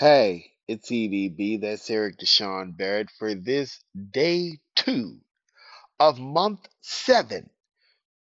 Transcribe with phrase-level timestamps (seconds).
[0.00, 1.60] Hey, it's EDB.
[1.60, 5.18] That's Eric Deshaun Barrett for this day two
[5.98, 7.50] of month seven,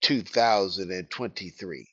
[0.02, 1.88] 2023.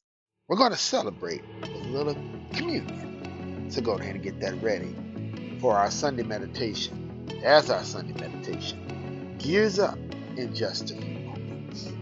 [0.49, 2.17] We're going to celebrate with a little
[2.53, 3.71] communion.
[3.71, 4.93] So go ahead and get that ready
[5.61, 7.31] for our Sunday meditation.
[7.45, 9.99] As our Sunday meditation gears up
[10.37, 11.93] in just a few moments.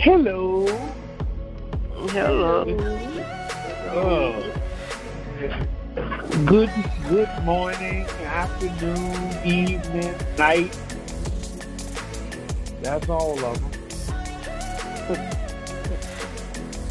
[0.00, 0.66] Hello.
[2.08, 3.34] Hello.
[3.90, 4.54] Oh.
[6.44, 6.70] Good
[7.08, 10.78] good morning, afternoon, evening, night.
[12.82, 13.70] That's all of them.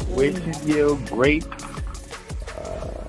[0.16, 1.46] Wishing you a great
[2.58, 3.04] uh,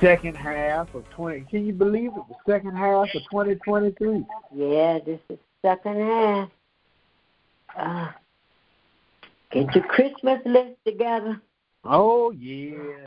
[0.00, 1.40] second half of 20.
[1.50, 2.22] Can you believe it?
[2.28, 4.24] The second half of 2023.
[4.54, 6.48] Yeah, this is second half.
[7.76, 8.10] Uh,
[9.50, 11.42] get your Christmas list together.
[11.84, 13.04] Oh yeah.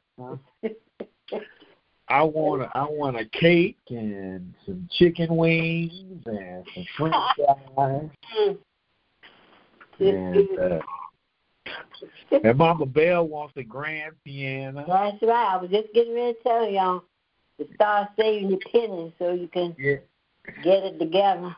[2.09, 7.16] I want a, I want a cake and some chicken wings and some French
[7.75, 8.09] fries.
[10.00, 10.80] and, uh,
[12.44, 14.86] and Mama Bell wants a grand piano.
[14.88, 15.53] That's right.
[15.53, 17.03] I was just getting ready to tell y'all
[17.59, 19.97] to start saving your pennies so you can Yeah,
[20.63, 21.56] get it together.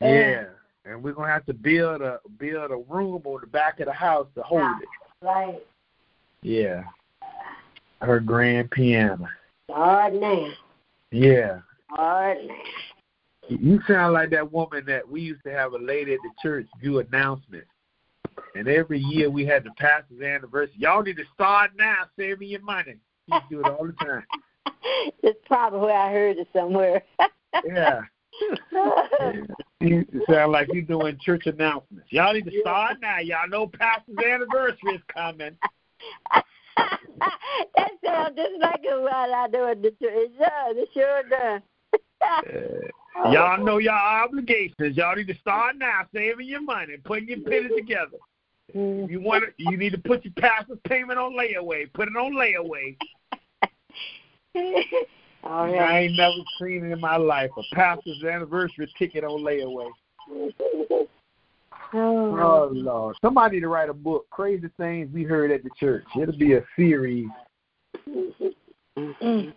[0.00, 0.44] yeah.
[0.84, 3.92] And we're gonna have to build a build a room on the back of the
[3.92, 4.88] house to hold it.
[5.24, 5.62] Right.
[6.42, 6.82] Yeah.
[8.02, 9.28] Her grand piano.
[9.70, 10.48] Start now.
[11.12, 11.60] Yeah.
[11.92, 12.54] Start now.
[13.48, 16.66] You sound like that woman that we used to have a lady at the church
[16.82, 17.68] do announcements.
[18.54, 20.74] And every year we had the pastor's anniversary.
[20.78, 22.96] Y'all need to start now saving your money.
[23.26, 24.24] Used do it all the time.
[25.22, 27.02] That's probably where I heard it somewhere.
[27.66, 28.00] Yeah.
[29.80, 32.06] You sound like you're doing church announcements.
[32.10, 33.18] Y'all need to start now.
[33.18, 35.54] Y'all know pastor's anniversary is coming.
[37.76, 39.98] that sounds just like a what I do at the church.
[40.02, 40.76] It does.
[40.76, 41.62] It sure does.
[42.22, 44.96] Uh, y'all know your obligations.
[44.96, 48.18] Y'all need to start now saving your money, putting your pennies together.
[48.74, 49.10] Mm.
[49.10, 51.92] You want to, you need to put your pastor's payment on layaway.
[51.92, 52.96] Put it on layaway.
[55.44, 59.90] All I ain't never seen it in my life a pastor's anniversary ticket on layaway.
[61.92, 63.16] Oh, Oh Lord!
[63.22, 64.26] Somebody to write a book.
[64.30, 66.04] Crazy things we heard at the church.
[66.20, 67.28] It'll be a series.
[68.96, 69.54] Mm.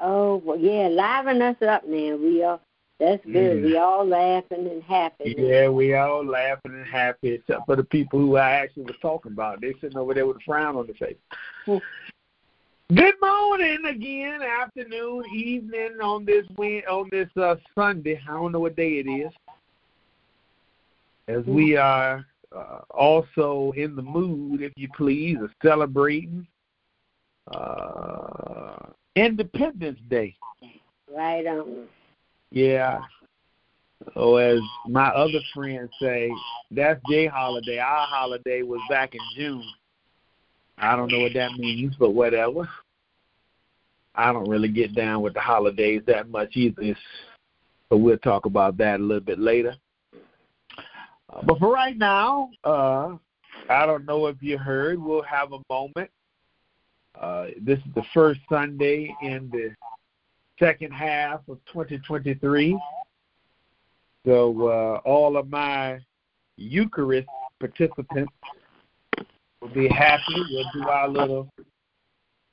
[0.00, 2.16] oh well, yeah, liven us up now.
[2.16, 2.60] We all
[2.98, 3.58] that's good.
[3.58, 3.64] Mhm.
[3.64, 5.34] We all laughing and happy.
[5.36, 9.32] Yeah, we all laughing and happy, except for the people who I actually was talking
[9.32, 9.60] about.
[9.60, 11.16] They sitting over there with a frown on their face.
[11.66, 11.78] Hmm.
[12.94, 18.20] Good morning again, afternoon, evening on this win on this uh, Sunday.
[18.28, 19.32] I don't know what day it is.
[21.28, 26.46] As we are uh, also in the mood, if you please, of celebrating
[27.52, 28.76] uh,
[29.16, 30.36] Independence Day.
[31.14, 31.86] Right on.
[32.50, 33.00] Yeah.
[34.14, 36.30] Or as my other friends say,
[36.70, 37.78] that's J holiday.
[37.78, 39.64] Our holiday was back in June.
[40.78, 42.68] I don't know what that means, but whatever.
[44.14, 46.96] I don't really get down with the holidays that much either,
[47.88, 49.74] but we'll talk about that a little bit later.
[51.32, 53.16] Uh, but for right now, uh,
[53.68, 56.10] I don't know if you heard, we'll have a moment.
[57.20, 59.74] Uh, this is the first Sunday in the
[60.58, 62.78] second half of 2023.
[64.24, 65.98] So uh, all of my
[66.56, 67.28] Eucharist
[67.60, 68.32] participants
[69.60, 70.22] will be happy.
[70.50, 71.48] We'll do our little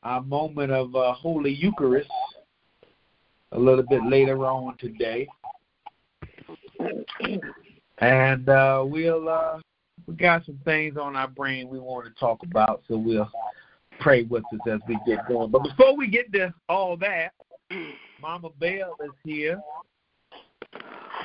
[0.04, 2.10] our moment of uh, Holy Eucharist
[3.54, 5.28] a little bit later on today,
[8.04, 9.60] and uh, we'll uh,
[10.08, 13.30] we got some things on our brain we want to talk about, so we'll
[14.00, 15.52] pray with us as we get going.
[15.52, 17.32] But before we get to all that,
[18.22, 19.62] Mama Bell is here.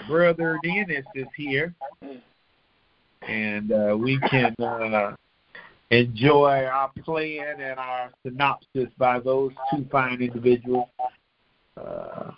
[0.07, 1.75] Brother Dennis is here.
[3.27, 5.17] And uh, we can uh,
[5.91, 10.89] enjoy our plan and our synopsis by those two fine individuals.
[11.77, 12.31] Uh,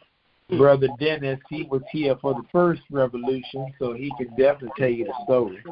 [0.58, 5.05] Brother Dennis, he was here for the first revolution, so he can definitely tell you
[5.06, 5.62] the story.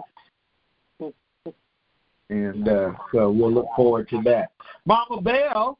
[2.31, 4.51] And uh, so we'll look forward to that.
[4.85, 5.79] Mama Bell,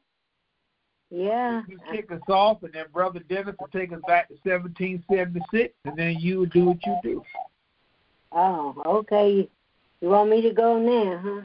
[1.11, 1.61] Yeah.
[1.67, 5.97] you kick us off, and then Brother Dennis will take us back to 1776, and
[5.97, 7.23] then you will do what you do.
[8.31, 9.47] Oh, okay.
[10.01, 11.41] You want me to go now, huh?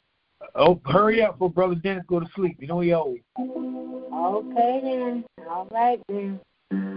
[0.55, 2.57] Oh, hurry up before Brother Dennis go to sleep.
[2.59, 3.17] You know he old.
[3.39, 5.25] Okay then.
[5.49, 6.39] All right then.
[6.71, 6.95] Praise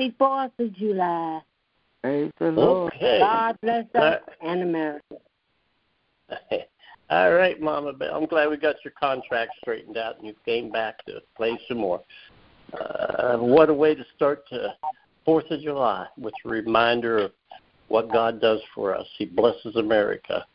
[0.00, 1.40] Happy Fourth of July.
[2.02, 2.90] Praise the Lord.
[2.94, 3.18] Okay.
[3.18, 4.20] God bless us Right.
[4.40, 5.16] and America.
[7.10, 8.14] All right, Mama Bell.
[8.14, 11.76] I'm glad we got your contract straightened out and you came back to play some
[11.76, 12.00] more.
[12.72, 14.74] Uh, what a way to start to
[15.26, 17.32] Fourth of July with a reminder of
[17.88, 19.06] what God does for us.
[19.18, 20.46] He blesses America.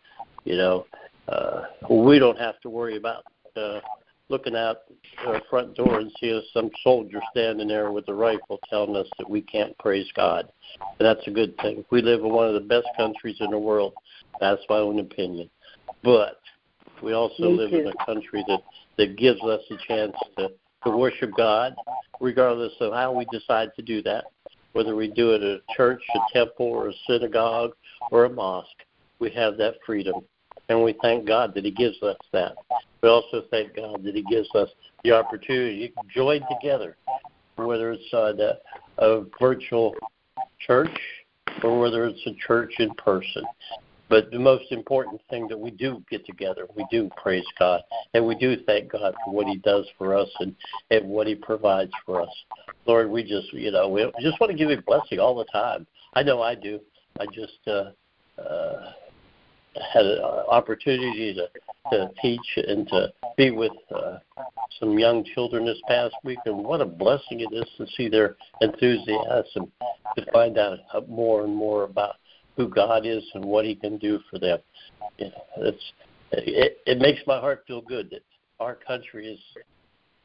[0.45, 0.86] You know,
[1.27, 3.25] uh, we don't have to worry about
[3.56, 3.81] uh,
[4.30, 4.85] looking out
[5.25, 9.30] our front door and see some soldier standing there with a rifle telling us that
[9.30, 10.51] we can't praise God.
[10.80, 11.86] And that's a good thing.
[11.92, 13.94] We live in one of the best countries in the world.
[14.39, 15.50] That's my own opinion.
[16.04, 16.39] But
[17.01, 18.62] we also Me live in a country that,
[18.98, 20.50] that gives us a chance to,
[20.83, 21.75] to worship God,
[22.19, 24.25] regardless of how we decide to do that.
[24.74, 27.71] Whether we do it at a church, a temple, or a synagogue,
[28.12, 28.83] or a mosque,
[29.19, 30.16] we have that freedom.
[30.70, 32.54] And we thank God that He gives us that.
[33.02, 34.70] We also thank God that He gives us
[35.04, 36.98] the opportunity to join together,
[37.56, 38.58] whether it's on a,
[38.98, 39.96] a virtual
[40.60, 40.98] church
[41.64, 43.46] or whether it's a church in person.
[44.08, 47.82] But the most important thing that we do get together, we do praise God,
[48.14, 50.56] and we do thank God for what He does for us and,
[50.92, 52.30] and what He provides for us.
[52.86, 55.88] Lord, we just, you know, we just want to give you blessing all the time.
[56.14, 56.80] I know I do.
[57.20, 57.92] I just uh,
[58.40, 58.92] uh,
[59.94, 61.48] had an opportunity to,
[61.92, 64.18] to teach and to be with uh,
[64.80, 68.36] some young children this past week, and what a blessing it is to see their
[68.62, 69.72] enthusiasm
[70.18, 72.16] to find out more and more about
[72.56, 74.59] who God is and what He can do for them.
[75.18, 75.94] You know, it's
[76.31, 78.23] it, it makes my heart feel good that
[78.59, 79.40] our country is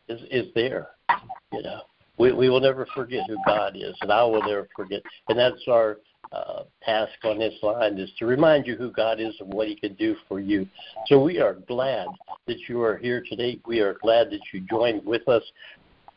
[0.08, 0.88] is is there.
[1.52, 1.80] You know,
[2.18, 5.02] we we will never forget who God is, and I will never forget.
[5.28, 5.98] And that's our
[6.32, 9.74] uh, task on this line is to remind you who God is and what He
[9.74, 10.66] can do for you.
[11.06, 12.06] So we are glad
[12.46, 13.58] that you are here today.
[13.66, 15.42] We are glad that you joined with us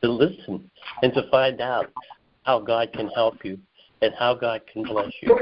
[0.03, 0.69] to listen
[1.01, 1.91] and to find out
[2.43, 3.57] how God can help you
[4.01, 5.39] and how God can bless you.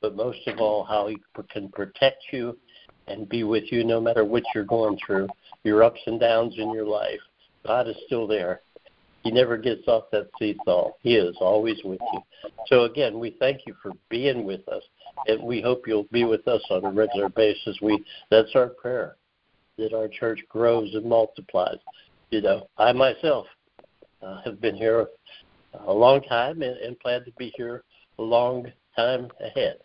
[0.00, 1.18] But most of all, how He
[1.50, 2.56] can protect you
[3.08, 5.28] and be with you no matter what you're going through,
[5.64, 7.20] your ups and downs in your life.
[7.66, 8.62] God is still there.
[9.26, 10.92] He never gets off that seesaw.
[11.00, 12.20] He is always with you.
[12.68, 14.84] So again, we thank you for being with us,
[15.26, 17.76] and we hope you'll be with us on a regular basis.
[17.82, 19.16] We that's our prayer
[19.78, 21.78] that our church grows and multiplies.
[22.30, 23.48] You know, I myself
[24.22, 25.08] uh, have been here
[25.88, 27.82] a long time and, and plan to be here
[28.20, 29.78] a long time ahead.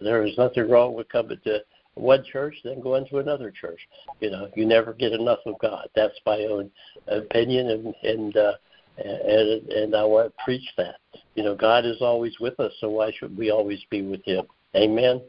[0.00, 1.58] There is nothing wrong with coming to
[1.94, 3.80] one church, then going to another church.
[4.20, 5.88] You know, you never get enough of God.
[5.94, 6.70] That's my own
[7.08, 8.52] opinion, and and uh,
[8.98, 10.96] and and I want to preach that.
[11.34, 14.46] You know, God is always with us, so why should we always be with Him?
[14.76, 15.22] Amen,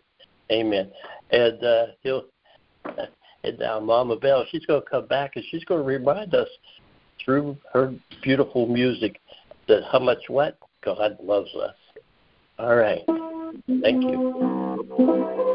[0.51, 0.91] amen.
[1.31, 2.25] And uh, he'll.
[3.43, 6.48] And now Mama Bell, she's going to come back and she's going to remind us
[7.24, 7.93] through her
[8.24, 9.22] beautiful music
[9.67, 11.75] that how much what God loves us.
[12.57, 13.01] All right.
[13.81, 15.53] Thank you.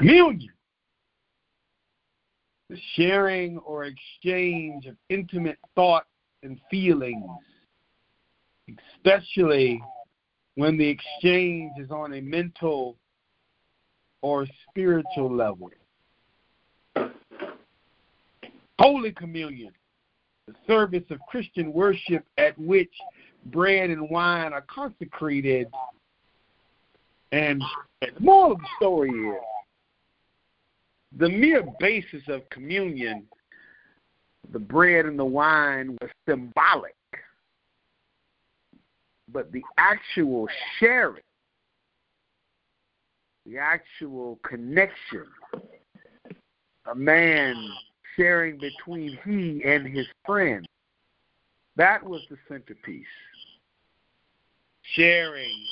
[0.00, 0.50] Communion.
[2.70, 6.06] The sharing or exchange of intimate thoughts
[6.42, 7.28] and feelings,
[8.96, 9.82] especially
[10.54, 12.96] when the exchange is on a mental
[14.22, 15.70] or spiritual level.
[18.78, 19.72] Holy Communion,
[20.46, 22.92] the service of Christian worship at which
[23.46, 25.68] bread and wine are consecrated.
[27.32, 27.62] And
[28.00, 29.36] the moral of the story is
[31.16, 33.24] the mere basis of communion,
[34.52, 36.94] the bread and the wine, was symbolic.
[39.32, 40.48] But the actual
[40.78, 41.22] sharing,
[43.46, 45.26] the actual connection,
[46.90, 47.56] a man
[48.16, 50.66] sharing between he and his friend,
[51.76, 53.06] that was the centerpiece.
[54.94, 55.64] Sharing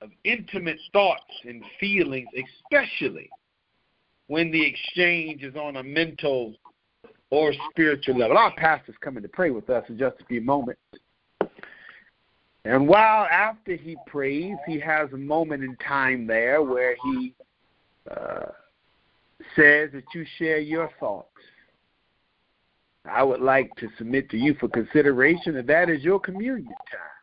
[0.00, 2.28] of intimate thoughts and feelings,
[2.64, 3.28] especially
[4.28, 6.54] when the exchange is on a mental
[7.30, 8.38] or spiritual level.
[8.38, 10.80] Our pastor's coming to pray with us in just a few moments.
[12.64, 17.34] And while after he prays, he has a moment in time there where he
[18.10, 18.46] uh,
[19.56, 21.28] says that you share your thoughts.
[23.04, 27.17] I would like to submit to you for consideration that that is your communion time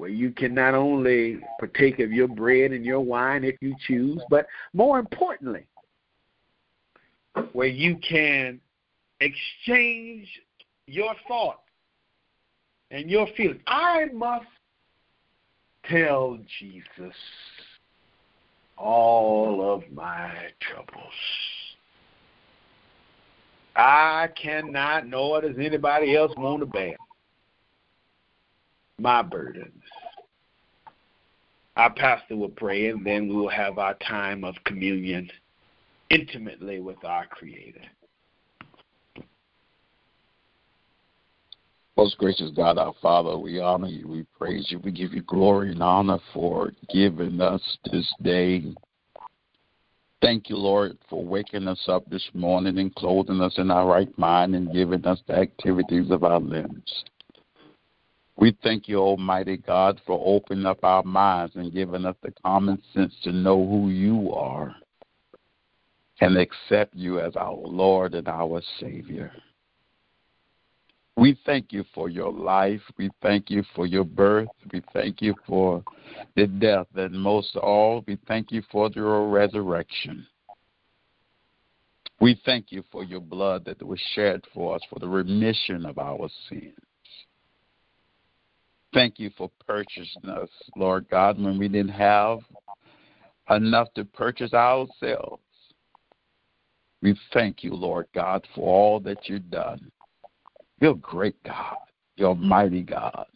[0.00, 4.18] where you can not only partake of your bread and your wine if you choose,
[4.30, 5.66] but more importantly,
[7.52, 8.58] where you can
[9.20, 10.26] exchange
[10.86, 11.60] your thoughts
[12.90, 13.60] and your feelings.
[13.66, 14.46] I must
[15.84, 17.14] tell Jesus
[18.78, 21.12] all of my troubles.
[23.76, 26.96] I cannot, nor does anybody else want to bear
[29.00, 29.82] my burdens.
[31.76, 35.30] Our pastor will pray, and then we will have our time of communion
[36.10, 37.80] intimately with our Creator.
[41.96, 45.72] Most gracious God, our Father, we honor you, we praise you, we give you glory
[45.72, 48.64] and honor for giving us this day.
[50.22, 54.18] Thank you, Lord, for waking us up this morning and clothing us in our right
[54.18, 57.04] mind and giving us the activities of our limbs.
[58.40, 62.82] We thank you, Almighty God, for opening up our minds and giving us the common
[62.94, 64.74] sense to know who you are
[66.22, 69.30] and accept you as our Lord and our Savior.
[71.18, 72.80] We thank you for your life.
[72.96, 74.48] We thank you for your birth.
[74.72, 75.84] We thank you for
[76.34, 76.86] the death.
[76.94, 80.26] And most of all, we thank you for your resurrection.
[82.20, 85.98] We thank you for your blood that was shed for us for the remission of
[85.98, 86.72] our sins.
[88.92, 92.40] Thank you for purchasing us, Lord God, when we didn't have
[93.48, 95.42] enough to purchase ourselves.
[97.02, 99.90] We thank you, Lord God, for all that you've done.
[100.80, 101.76] You're great God.
[102.16, 103.26] You're mighty God.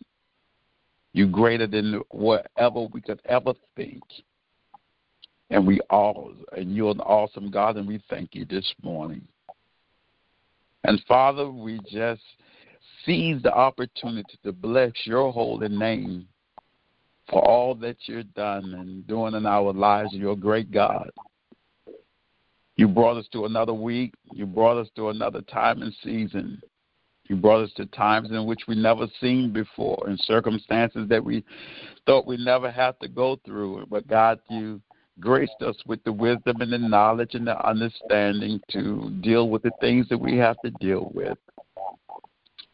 [1.13, 4.03] You're greater than whatever we could ever think.
[5.51, 9.23] And we all and you're an awesome God and we thank you this morning.
[10.83, 12.23] And Father, we just
[13.05, 16.27] seize the opportunity to bless your holy name
[17.29, 20.11] for all that you've done and doing in our lives.
[20.13, 21.11] You're a great God.
[22.77, 24.15] You brought us to another week.
[24.33, 26.61] You brought us to another time and season.
[27.29, 31.45] You brought us to times in which we never seen before, in circumstances that we
[32.05, 33.87] thought we never have to go through.
[33.89, 34.81] But God, you
[35.21, 39.71] graced us with the wisdom and the knowledge and the understanding to deal with the
[39.81, 41.39] things that we have to deal with.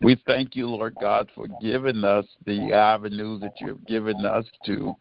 [0.02, 4.46] We thank you, Lord God, for giving us the avenues that you have given us
[4.64, 4.96] to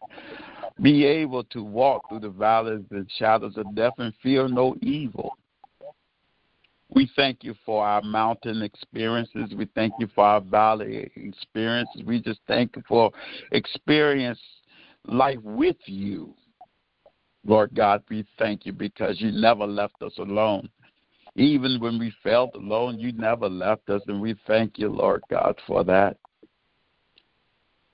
[0.82, 5.36] be able to walk through the valleys and shadows of death and fear no evil.
[6.92, 9.54] We thank you for our mountain experiences.
[9.56, 12.02] We thank you for our valley experiences.
[12.04, 13.10] We just thank you for
[13.52, 14.40] experience
[15.06, 16.34] life with you.
[17.46, 20.68] Lord God, we thank you because you never left us alone.
[21.40, 25.58] Even when we felt alone, you never left us, and we thank you, Lord God,
[25.66, 26.18] for that.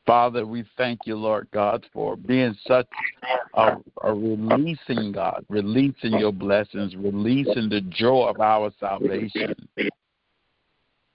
[0.04, 2.88] Father, we thank you, Lord God, for being such
[3.54, 9.54] a, a, releasing God, releasing your blessings, releasing the joy of our salvation.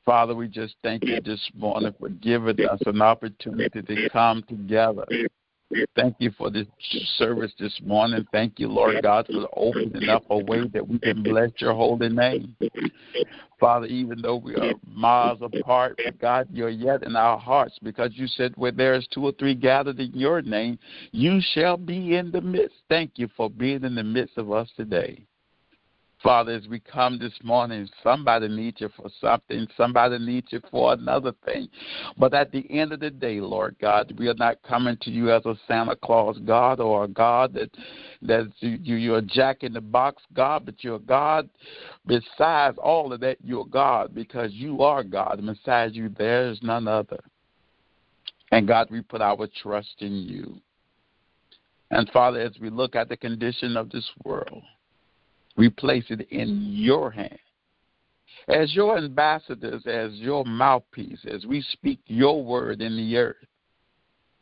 [0.06, 5.06] Father, we just thank you this morning for giving us an opportunity to come together
[5.96, 6.68] Thank you for this
[7.18, 8.26] service this morning.
[8.32, 12.10] Thank you, Lord God, for opening up a way that we can bless your holy
[12.10, 12.56] name.
[13.60, 18.26] Father, even though we are miles apart, God, you're yet in our hearts because you
[18.26, 20.80] said where there is two or three gathered in your name,
[21.12, 22.78] you shall be in the midst.
[22.90, 25.26] Thank you for being in the midst of us today.
[26.24, 30.94] Father, as we come this morning, somebody needs you for something, somebody needs you for
[30.94, 31.68] another thing.
[32.18, 35.32] But at the end of the day, Lord God, we are not coming to you
[35.32, 37.72] as a Santa Claus God or a God that
[38.22, 41.50] that you, you're a jack in the box God, but you're God.
[42.06, 46.60] Besides all of that, you're God because you are God, and besides you, there is
[46.62, 47.20] none other.
[48.52, 50.62] And God, we put our trust in you.
[51.90, 54.64] And Father, as we look at the condition of this world,
[55.58, 56.74] we place it in mm-hmm.
[56.74, 57.38] your hand.
[58.48, 63.36] As your ambassadors, as your mouthpiece, as we speak your word in the earth,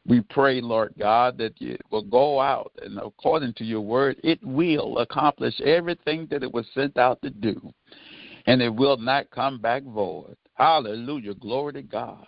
[0.07, 4.39] we pray, Lord God, that it will go out and according to your word, it
[4.43, 7.73] will accomplish everything that it was sent out to do,
[8.47, 10.35] and it will not come back void.
[10.55, 11.35] Hallelujah.
[11.35, 12.25] Glory to God.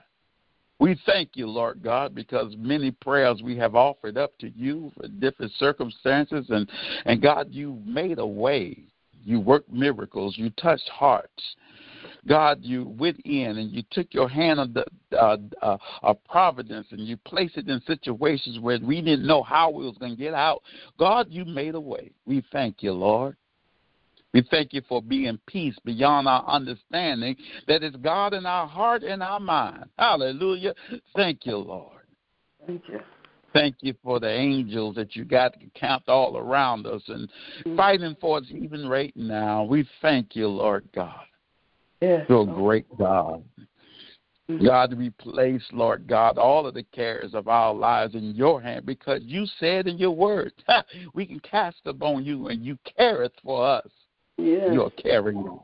[0.81, 5.07] We thank you, Lord God, because many prayers we have offered up to you for
[5.07, 6.67] different circumstances, and,
[7.05, 8.85] and God, you made a way.
[9.23, 10.39] You worked miracles.
[10.39, 11.55] You touched hearts.
[12.27, 16.87] God, you went in and you took your hand of the uh, uh, uh, providence
[16.89, 20.17] and you placed it in situations where we didn't know how we was going to
[20.17, 20.63] get out.
[20.97, 22.11] God, you made a way.
[22.25, 23.35] We thank you, Lord.
[24.33, 27.35] We thank you for being peace beyond our understanding
[27.67, 29.85] that is God in our heart and our mind.
[29.97, 30.73] Hallelujah.
[31.15, 32.03] Thank you, Lord.
[32.65, 32.99] Thank you.
[33.53, 37.29] Thank you for the angels that you got camped all around us and
[37.65, 37.75] Mm.
[37.75, 39.63] fighting for us even right now.
[39.63, 41.25] We thank you, Lord God.
[41.99, 42.25] Yes.
[42.29, 43.43] You're a great God.
[44.49, 44.65] Mm.
[44.65, 48.85] God, we place, Lord God, all of the cares of our lives in your hand
[48.85, 50.53] because you said in your word,
[51.13, 53.91] we can cast upon you and you careth for us.
[54.41, 54.69] Yes.
[54.73, 55.59] You're caring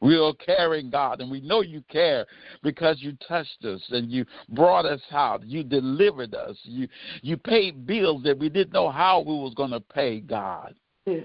[0.00, 2.26] We are caring God, and we know you care
[2.62, 5.46] because you touched us and you brought us out.
[5.46, 6.56] You delivered us.
[6.62, 6.88] You
[7.22, 10.20] you paid bills that we didn't know how we was going to pay.
[10.20, 10.74] God,
[11.06, 11.22] Yes.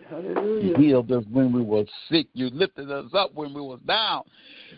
[0.61, 2.27] you healed us when we were sick.
[2.33, 4.23] You lifted us up when we was down.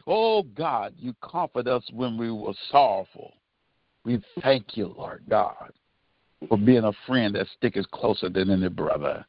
[0.05, 3.33] Oh God, you comfort us when we were sorrowful.
[4.03, 5.71] We thank you, Lord God,
[6.47, 9.25] for being a friend that sticks closer than any brother.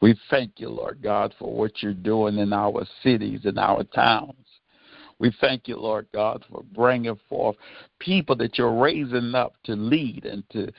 [0.00, 4.34] We thank you, Lord God, for what you're doing in our cities and our towns.
[5.18, 7.56] We thank you, Lord God, for bringing forth
[7.98, 10.70] people that you're raising up to lead and to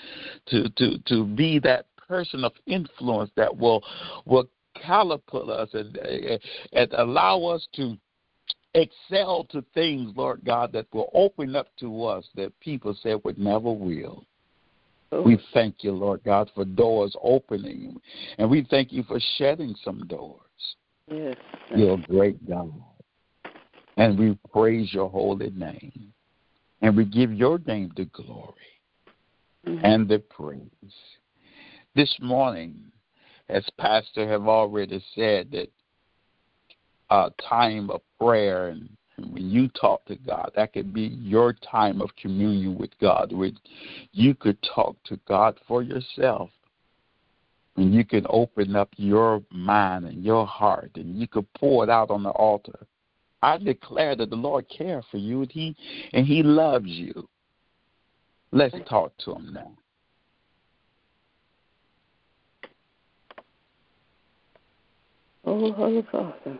[0.47, 3.83] to to to be that person of influence that will
[4.25, 5.97] will catapult us and
[6.73, 7.97] and allow us to
[8.75, 13.39] excel to things, Lord God, that will open up to us that people said would
[13.39, 14.23] never will.
[15.11, 17.99] We thank you, Lord God, for doors opening,
[18.37, 20.41] and we thank you for shutting some doors.
[21.09, 21.35] yes.
[21.75, 22.71] You're a great God.
[23.97, 26.13] And we praise your holy name.
[26.81, 28.53] And we give your name the glory
[29.65, 29.83] Mhm.
[29.83, 31.17] and the praise.
[31.95, 32.91] This morning,
[33.49, 35.71] as Pastor have already said, that
[37.09, 42.01] a time of prayer and when you talk to God, that could be your time
[42.01, 43.51] of communion with God, where
[44.11, 46.49] you could talk to God for yourself.
[47.75, 51.89] And you can open up your mind and your heart and you could pour it
[51.91, 52.87] out on the altar.
[53.43, 55.75] I declare that the Lord cares for you and He
[56.13, 57.27] and He loves you.
[58.51, 59.71] Let's talk to him now.
[65.45, 66.59] Oh, Holy Father.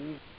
[0.00, 0.29] Please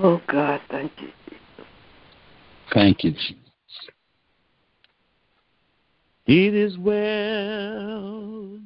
[0.00, 1.08] Oh, God, thank you.
[2.72, 3.34] Thank you, Jesus.
[6.24, 8.60] It is well.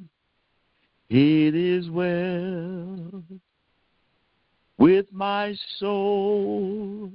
[1.08, 3.22] It is well
[4.76, 7.10] with my soul,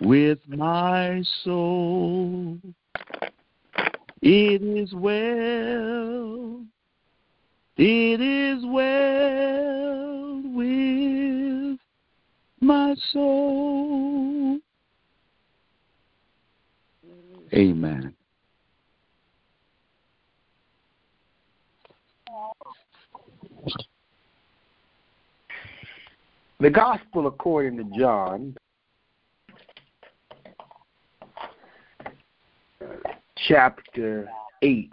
[0.00, 2.58] with my soul.
[4.22, 6.62] It is well.
[7.76, 11.59] It is well with
[12.60, 14.58] my soul.
[17.52, 18.14] Amen.
[26.60, 28.54] The Gospel according to John,
[33.48, 34.28] chapter
[34.62, 34.90] 8.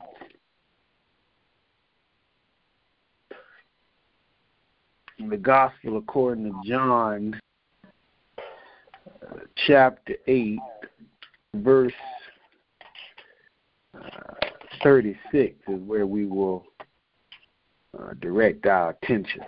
[5.29, 7.37] The Gospel according to John,
[9.65, 10.59] chapter 8,
[11.55, 11.93] verse
[13.93, 14.33] uh,
[14.83, 16.65] 36 is where we will
[17.97, 19.41] uh, direct our attention.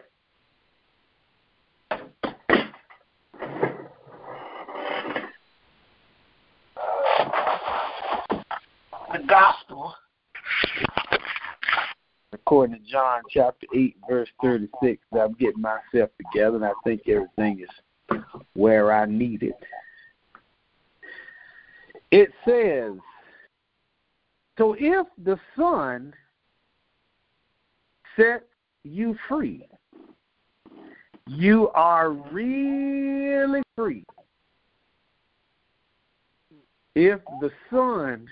[9.12, 9.94] The Gospel,
[12.32, 17.60] according to John chapter 8, verse 36, I'm getting myself together and I think everything
[17.62, 17.70] is
[18.60, 19.58] where I need it.
[22.12, 23.00] It says,
[24.58, 26.14] So if the Son
[28.18, 28.46] set
[28.84, 29.66] you free,
[31.26, 34.04] you are really free.
[36.96, 38.28] If the Son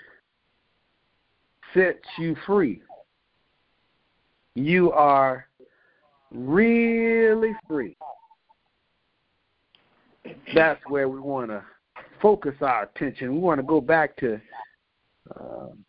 [1.72, 2.82] sets you free,
[4.54, 5.46] you are
[6.30, 7.96] really free.
[10.54, 11.62] That's where we want to
[12.20, 13.34] focus our attention.
[13.34, 14.40] We want to go back to
[15.38, 15.84] um,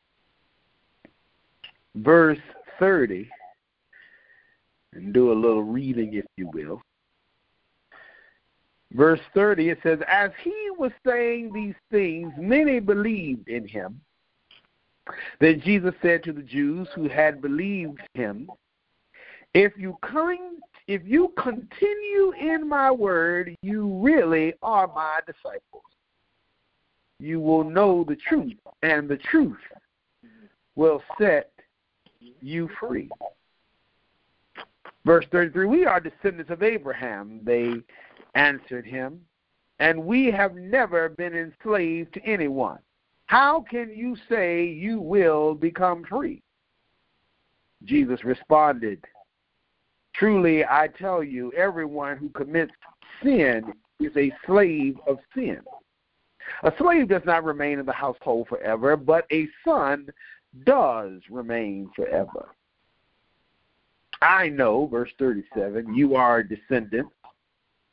[1.95, 2.39] verse
[2.79, 3.29] 30
[4.93, 6.81] and do a little reading, if you will.
[8.93, 14.01] Verse 30, it says, As he was saying these things, many believed in him.
[15.39, 18.49] Then Jesus said to the Jews who had believed him,
[19.53, 20.58] If you come,
[20.89, 25.83] if you continue in my word, you really are my disciples.
[27.19, 29.59] You will know the truth, and the truth
[30.75, 31.51] will set
[32.41, 33.07] you free.
[35.05, 37.75] Verse 33 We are descendants of Abraham, they
[38.33, 39.21] answered him,
[39.77, 42.79] and we have never been enslaved to anyone.
[43.27, 46.41] How can you say you will become free?
[47.85, 49.05] Jesus responded,
[50.13, 52.73] Truly I tell you, everyone who commits
[53.23, 55.61] sin is a slave of sin.
[56.63, 60.09] A slave does not remain in the household forever, but a son
[60.65, 62.49] does remain forever.
[64.21, 67.07] I know, verse 37, you are a descendant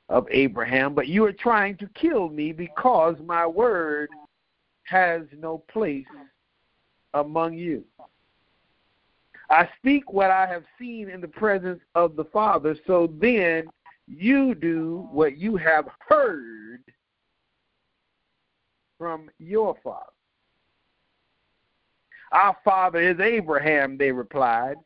[0.09, 4.09] of Abraham, but you are trying to kill me because my word
[4.85, 6.07] has no place
[7.15, 7.85] among you.
[9.51, 13.69] I speak what I have seen in the presence of the Father, so then
[14.09, 16.83] you do what you have heard
[18.99, 20.07] from your father.
[22.33, 24.77] Our father is Abraham, they replied.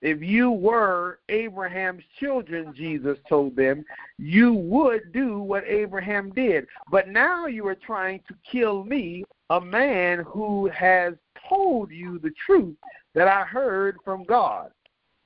[0.00, 3.84] If you were Abraham's children, Jesus told them,
[4.16, 6.66] you would do what Abraham did.
[6.90, 11.14] But now you are trying to kill me, a man who has
[11.48, 12.76] told you the truth
[13.18, 14.70] that I heard from God.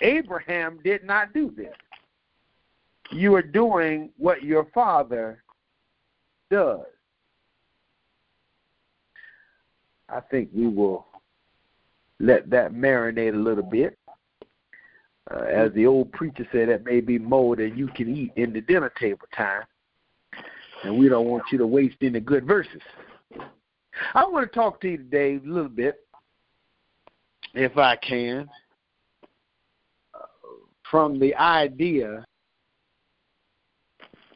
[0.01, 1.75] Abraham did not do this.
[3.11, 5.43] You are doing what your father
[6.51, 6.87] does.
[10.09, 11.07] I think we will
[12.19, 13.99] let that marinate a little bit.
[15.31, 18.55] Uh, as the old preacher said, that may be more than you can eat in
[18.55, 19.65] the dinner table time.
[20.85, 22.81] And we don't want you to waste any good verses.
[24.15, 26.07] I want to talk to you today a little bit,
[27.55, 28.49] if I can,
[30.91, 32.25] from the idea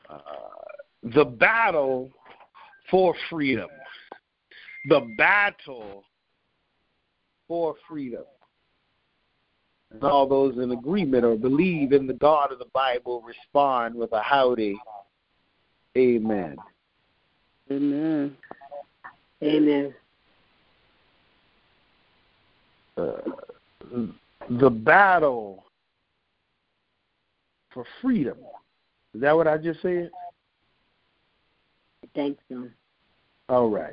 [0.09, 0.19] uh,
[1.15, 2.11] the battle
[2.91, 3.69] for freedom.
[4.89, 6.05] The battle
[7.49, 8.25] for freedom.
[9.91, 14.13] And all those in agreement or believe in the God of the Bible respond with
[14.13, 14.77] a howdy.
[15.97, 16.57] Amen.
[17.71, 18.37] Amen.
[19.43, 19.95] Amen.
[22.97, 23.13] Uh,
[24.49, 25.65] the battle
[27.73, 28.39] for freedom.
[29.15, 30.11] Is that what I just said?
[32.15, 32.69] Thanks, think so.
[33.55, 33.93] All right.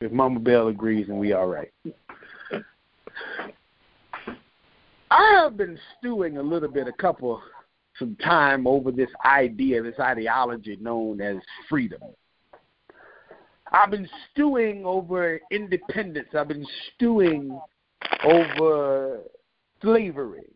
[0.00, 1.72] If Mama Bell agrees, then we all right.
[5.10, 7.40] I have been stewing a little bit, a couple,
[7.98, 11.36] some time over this idea, this ideology known as
[11.68, 12.00] freedom.
[13.72, 16.28] I've been stewing over independence.
[16.34, 17.58] I've been stewing
[18.24, 19.20] over
[19.82, 20.50] slavery.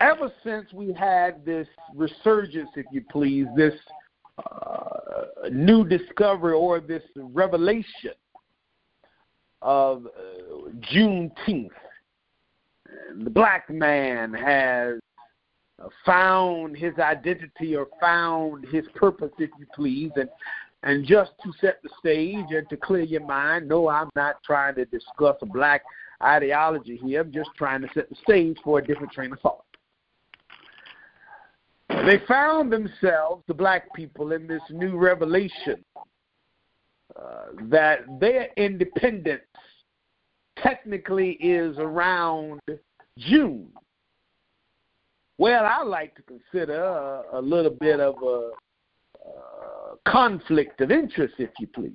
[0.00, 3.74] Ever since we had this resurgence, if you please, this
[4.38, 8.12] uh, new discovery or this revelation
[9.62, 11.70] of uh, Juneteenth,
[13.22, 14.98] the black man has
[16.04, 20.28] found his identity or found his purpose, if you please, and
[20.86, 24.76] and just to set the stage and to clear your mind, no, I'm not trying
[24.76, 25.82] to discuss a black
[26.22, 27.22] ideology here.
[27.22, 29.64] I'm just trying to set the stage for a different train of thought.
[31.88, 35.84] They found themselves, the black people, in this new revelation
[37.20, 39.42] uh, that their independence
[40.62, 42.60] technically is around
[43.18, 43.72] June.
[45.38, 48.50] Well, I like to consider a, a little bit of a, a,
[50.06, 51.92] conflict of interest, if you please,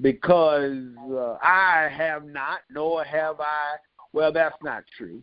[0.00, 0.76] because
[1.10, 3.76] uh, I have not, nor have I.
[4.12, 5.22] Well, that's not true.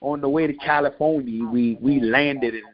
[0.00, 2.64] On the way to California, we we landed and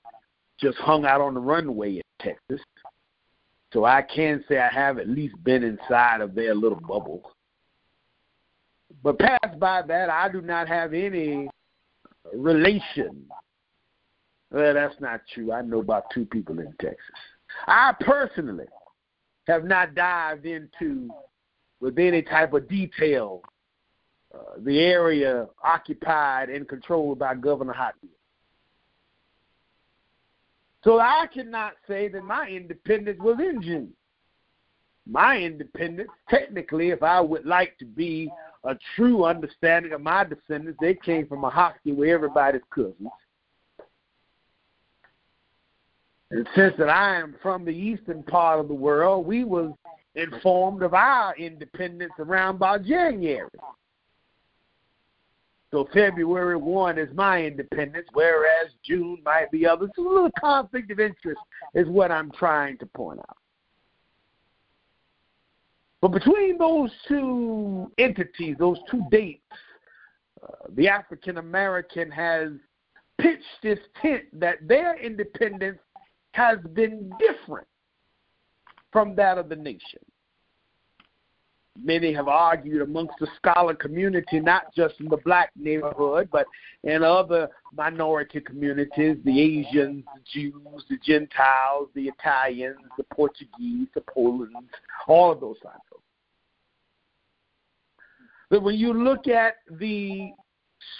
[0.58, 2.60] just hung out on the runway in Texas.
[3.72, 7.22] So I can say I have at least been inside of their little bubble.
[9.02, 11.48] But past by that, I do not have any
[12.34, 13.26] relation.
[14.50, 15.52] Well, that's not true.
[15.52, 16.98] I know about two people in Texas.
[17.66, 18.66] I personally
[19.46, 21.10] have not dived into,
[21.80, 23.42] with any type of detail,
[24.34, 28.10] uh, the area occupied and controlled by Governor Hotfield.
[30.82, 33.92] So I cannot say that my independence was in June.
[35.06, 38.30] My independence, technically, if I would like to be
[38.64, 43.08] a true understanding of my descendants, they came from a hospital where everybody's cousins.
[46.30, 49.72] And since that I am from the eastern part of the world, we was
[50.14, 53.48] informed of our independence around about January.
[55.70, 59.90] So February 1 is my independence, whereas June might be others.
[59.94, 61.40] So a little conflict of interest
[61.74, 63.36] is what I'm trying to point out.
[66.00, 69.42] But between those two entities, those two dates,
[70.42, 72.50] uh, the African American has
[73.20, 75.78] pitched this tent that their independence
[76.32, 77.66] has been different
[78.92, 80.00] from that of the nation.
[81.82, 86.46] Many have argued amongst the scholar community, not just in the black neighborhood, but
[86.82, 94.02] in other minority communities, the Asians, the Jews, the Gentiles, the Italians, the Portuguese, the
[94.12, 94.54] Poland,
[95.06, 95.78] all of those types.
[98.50, 100.32] But when you look at the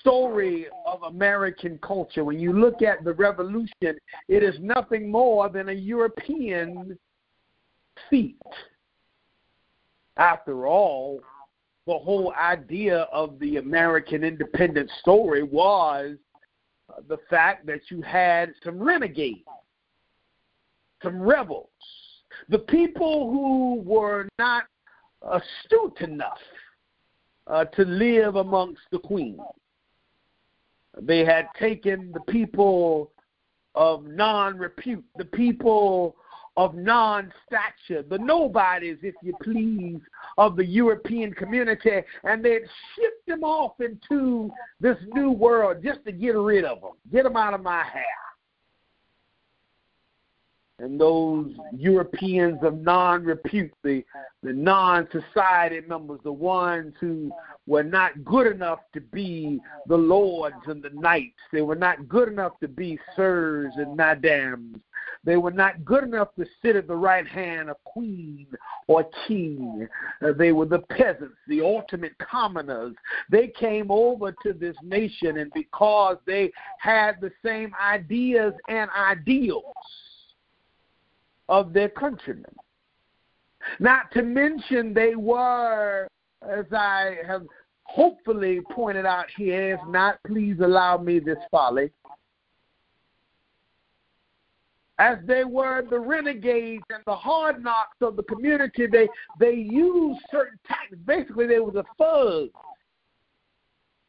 [0.01, 5.69] story of American culture, when you look at the revolution, it is nothing more than
[5.69, 6.99] a European
[8.09, 8.37] feat.
[10.17, 11.21] After all,
[11.87, 16.17] the whole idea of the American independence story was
[17.09, 19.41] the fact that you had some renegades,
[21.03, 21.69] some rebels,
[22.49, 24.65] the people who were not
[25.23, 26.39] astute enough
[27.47, 29.41] uh, to live amongst the queens.
[30.99, 33.13] They had taken the people
[33.75, 36.17] of non repute, the people
[36.57, 40.01] of non stature, the nobodies, if you please,
[40.37, 42.63] of the European community, and they'd
[42.95, 44.51] shipped them off into
[44.81, 48.05] this new world just to get rid of them, get them out of my hair
[50.81, 54.03] and those Europeans of non-repute, the,
[54.43, 57.31] the non-society members, the ones who
[57.67, 61.39] were not good enough to be the lords and the knights.
[61.53, 64.79] They were not good enough to be sirs and madams.
[65.23, 68.47] They were not good enough to sit at the right hand of queen
[68.87, 69.87] or king.
[70.25, 72.95] Uh, they were the peasants, the ultimate commoners.
[73.31, 79.65] They came over to this nation, and because they had the same ideas and ideals,
[81.51, 82.55] of their countrymen.
[83.81, 86.09] Not to mention, they were,
[86.49, 87.43] as I have
[87.83, 91.91] hopefully pointed out here, if not, please allow me this folly.
[94.99, 99.09] As they were the renegades and the hard knocks of the community, they
[99.39, 101.01] they used certain tactics.
[101.07, 102.53] Basically, they were the thugs,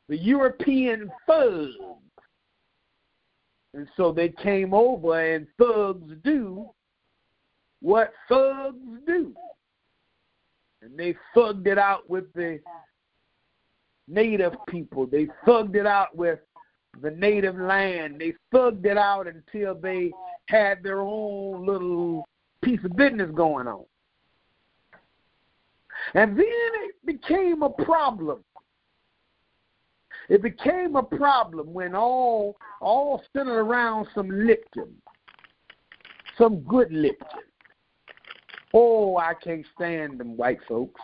[0.09, 1.73] the European thugs.
[3.73, 6.69] And so they came over, and thugs do
[7.81, 9.33] what thugs do.
[10.81, 12.59] And they thugged it out with the
[14.07, 15.05] native people.
[15.05, 16.39] They thugged it out with
[17.01, 18.19] the native land.
[18.19, 20.11] They thugged it out until they
[20.47, 22.27] had their own little
[22.61, 23.85] piece of business going on.
[26.13, 28.43] And then it became a problem.
[30.29, 34.89] It became a problem when all all centered around some Lipton,
[36.37, 37.43] some good Lipton.
[38.73, 41.01] Oh, I can't stand them white folks.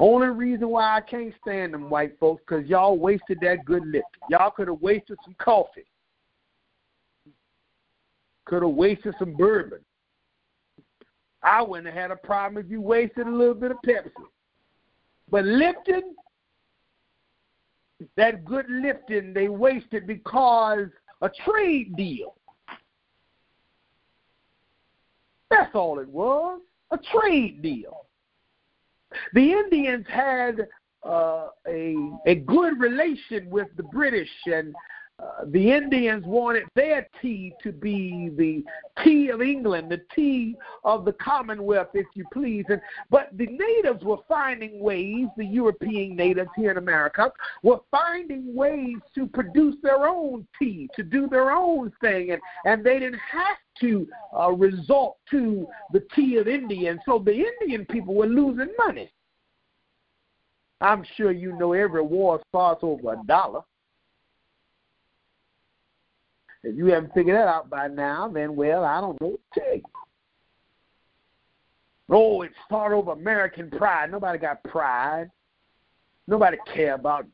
[0.00, 4.20] Only reason why I can't stand them white folks because y'all wasted that good Lipton.
[4.30, 5.84] Y'all could have wasted some coffee.
[8.46, 9.78] Could have wasted some bourbon.
[11.42, 14.10] I wouldn't have had a problem if you wasted a little bit of Pepsi.
[15.30, 16.14] But Lipton,
[18.16, 20.88] that good Lipton, they wasted because
[21.20, 22.34] a trade deal.
[25.52, 26.60] That's all it was,
[26.90, 28.06] a trade deal.
[29.34, 30.66] The Indians had
[31.06, 34.74] uh, a a good relation with the British, and
[35.22, 38.64] uh, the Indians wanted their tea to be the
[39.04, 42.64] tea of England, the tea of the Commonwealth, if you please.
[42.68, 42.80] And
[43.10, 47.30] but the natives were finding ways, the European natives here in America
[47.62, 52.84] were finding ways to produce their own tea, to do their own thing, and and
[52.84, 54.08] they didn't have to
[54.38, 57.00] uh, resort to the tea of Indians.
[57.06, 59.10] So the Indian people were losing money.
[60.80, 63.62] I'm sure you know every war starts over a dollar.
[66.64, 69.80] If you haven't figured that out by now, then well, I don't know what to.
[72.08, 74.10] Oh, it's started over American pride.
[74.10, 75.30] Nobody got pride.
[76.26, 77.26] Nobody care about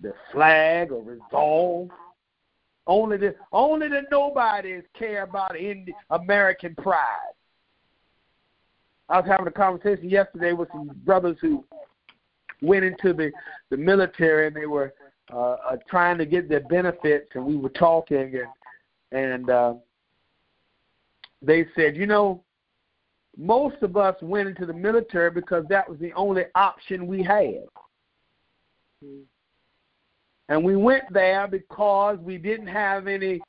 [0.00, 1.90] the flag or resolve.
[2.86, 7.32] Only the only the nobodies care about Indian, American pride.
[9.08, 11.64] I was having a conversation yesterday with some brothers who
[12.60, 13.30] went into the
[13.70, 14.92] the military and they were
[15.32, 18.32] uh, uh, trying to get their benefits, and we were talking,
[19.12, 19.74] and and uh,
[21.40, 22.42] they said, you know,
[23.36, 27.64] most of us went into the military because that was the only option we had.
[30.48, 33.40] And we went there because we didn't have any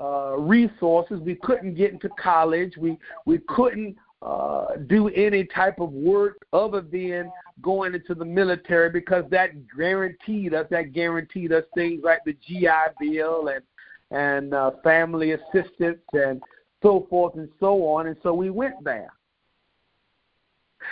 [0.00, 1.20] uh, resources.
[1.20, 2.76] We couldn't get into college.
[2.76, 8.88] We we couldn't uh, do any type of work other than going into the military
[8.88, 13.62] because that guaranteed us that guaranteed us things like the GI Bill and
[14.10, 16.40] and uh, family assistance and
[16.82, 18.06] so forth and so on.
[18.06, 19.12] And so we went there.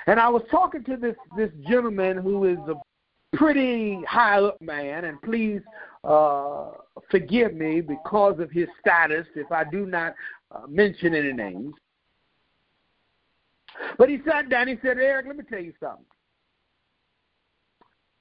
[0.06, 2.74] And I was talking to this this gentleman who is a
[3.36, 5.60] pretty high up man, and please
[6.04, 6.70] uh,
[7.10, 10.14] forgive me because of his status if I do not
[10.50, 11.74] uh, mention any names.
[13.98, 14.68] But he sat down.
[14.68, 16.04] He said, Eric, let me tell you something.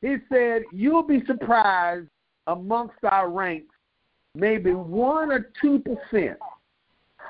[0.01, 2.07] He said, You'll be surprised
[2.47, 3.75] amongst our ranks,
[4.35, 6.35] maybe 1 or 2%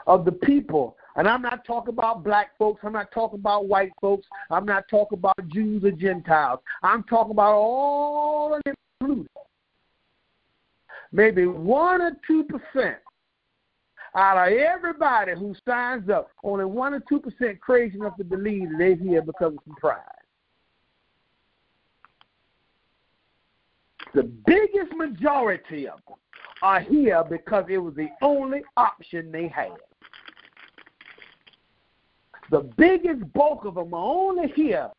[0.08, 0.96] of the people.
[1.16, 2.82] And I'm not talking about black folks.
[2.84, 4.26] I'm not talking about white folks.
[4.50, 6.60] I'm not talking about Jews or Gentiles.
[6.84, 9.28] I'm talking about all of them included.
[11.12, 12.96] Maybe 1 or 2%
[14.16, 18.78] out of everybody who signs up, only 1 or 2% crazy enough to believe that
[18.78, 20.00] they're here because of some pride.
[24.14, 26.18] The biggest majority of them
[26.62, 29.72] are here because it was the only option they had.
[32.50, 34.90] The biggest bulk of them are only here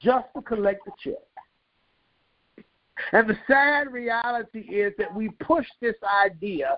[0.00, 2.64] just to collect the check.
[3.12, 5.94] And the sad reality is that we push this
[6.24, 6.76] idea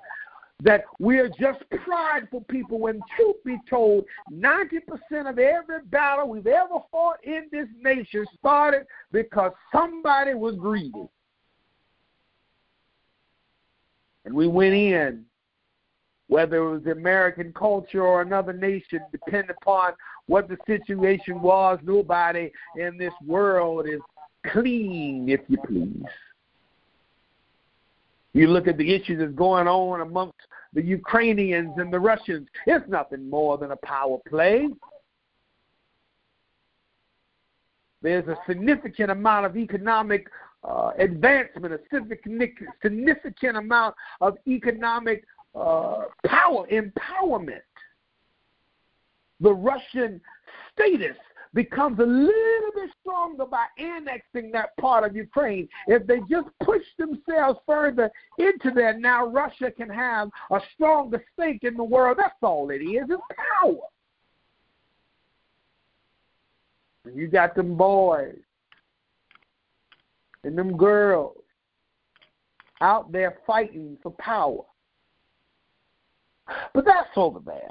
[0.63, 4.81] that we're just prideful people when truth be told 90%
[5.29, 11.09] of every battle we've ever fought in this nation started because somebody was greedy.
[14.25, 15.25] And we went in
[16.29, 19.93] whether it was american culture or another nation depending upon
[20.27, 24.01] what the situation was nobody in this world is
[24.47, 26.05] clean if you please
[28.33, 30.39] you look at the issues that's going on amongst
[30.73, 32.49] the Ukrainians and the Russians.
[32.67, 34.69] It's nothing more than a power play.
[38.03, 40.29] There's a significant amount of economic
[40.63, 45.25] uh, advancement, a significant, amount of economic
[45.55, 47.61] uh, power, empowerment.
[49.41, 50.21] The Russian
[50.73, 51.17] status
[51.55, 55.69] becomes a little bit stronger by annexing that part of Ukraine.
[55.87, 61.65] If they just push themselves further into there, now Russia can have a stronger stake
[61.65, 62.19] in the world.
[62.21, 63.05] That's all it is.
[63.09, 63.23] It's
[63.63, 63.79] power.
[67.05, 68.39] And you got them boys
[70.45, 71.37] and them girls
[72.81, 74.63] out there fighting for power.
[76.75, 77.71] But that's over there.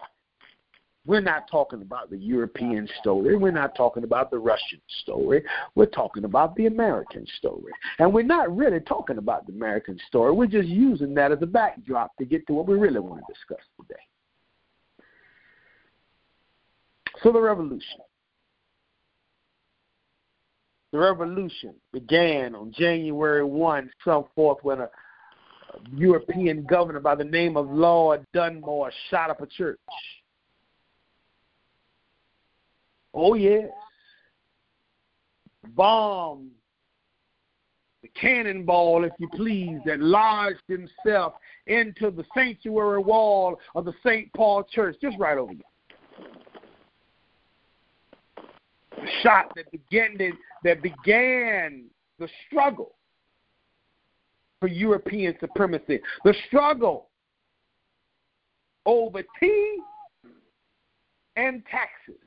[1.10, 3.36] We're not talking about the European story.
[3.36, 5.44] We're not talking about the Russian story.
[5.74, 7.74] We're talking about the American story.
[7.98, 10.34] And we're not really talking about the American story.
[10.34, 13.34] We're just using that as a backdrop to get to what we really want to
[13.34, 14.00] discuss today.
[17.24, 18.02] So, the revolution.
[20.92, 24.90] The revolution began on January 1, some forth when a
[25.92, 29.80] European governor by the name of Lord Dunmore shot up a church.
[33.14, 33.70] Oh, yes.
[35.76, 36.52] Bomb,
[38.02, 41.34] the cannonball, if you please, that lodged himself
[41.68, 44.32] into the sanctuary wall of the St.
[44.34, 45.64] Paul Church, just right over there.
[48.96, 50.18] The shot that began,
[50.64, 51.86] that began
[52.20, 52.96] the struggle
[54.60, 57.08] for European supremacy, the struggle
[58.86, 59.78] over tea
[61.36, 62.22] and taxes.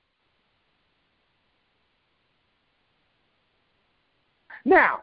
[4.64, 5.00] Now,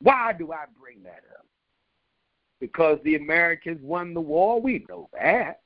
[0.00, 1.46] why do I bring that up?
[2.60, 4.60] Because the Americans won the war.
[4.60, 5.60] We know that.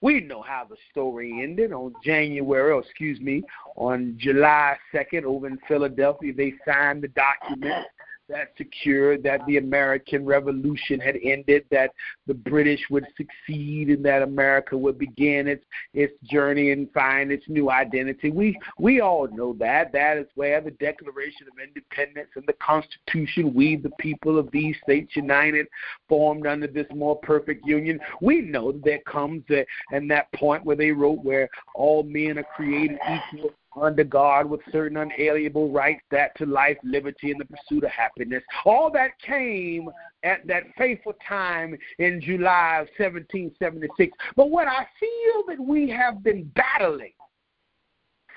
[0.00, 3.42] We know how the story ended on January, or excuse me,
[3.76, 6.32] on July 2nd over in Philadelphia.
[6.32, 7.84] They signed the document
[8.28, 11.92] that secured that the American Revolution had ended, that
[12.26, 15.64] the British would succeed, and that America would begin its
[15.94, 18.30] its journey and find its new identity.
[18.30, 19.92] We we all know that.
[19.92, 24.76] That is where the Declaration of Independence and the Constitution, we the people of these
[24.82, 25.66] states united,
[26.08, 27.98] formed under this more perfect union.
[28.20, 32.38] We know that there comes a, and that point where they wrote where all men
[32.38, 32.98] are created
[33.34, 33.50] equal
[33.82, 38.42] under God with certain unalienable rights, that to life, liberty, and the pursuit of happiness.
[38.64, 39.88] All that came
[40.22, 44.16] at that fateful time in July of 1776.
[44.36, 47.12] But what I feel that we have been battling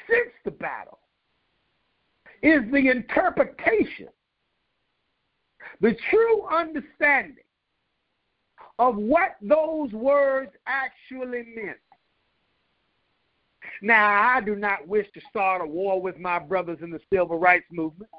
[0.10, 1.00] since the battle
[2.42, 4.08] is the interpretation,
[5.80, 7.44] the true understanding
[8.80, 11.78] of what those words actually meant.
[13.82, 17.40] Now, I do not wish to start a war with my brothers in the civil
[17.40, 18.12] rights movement,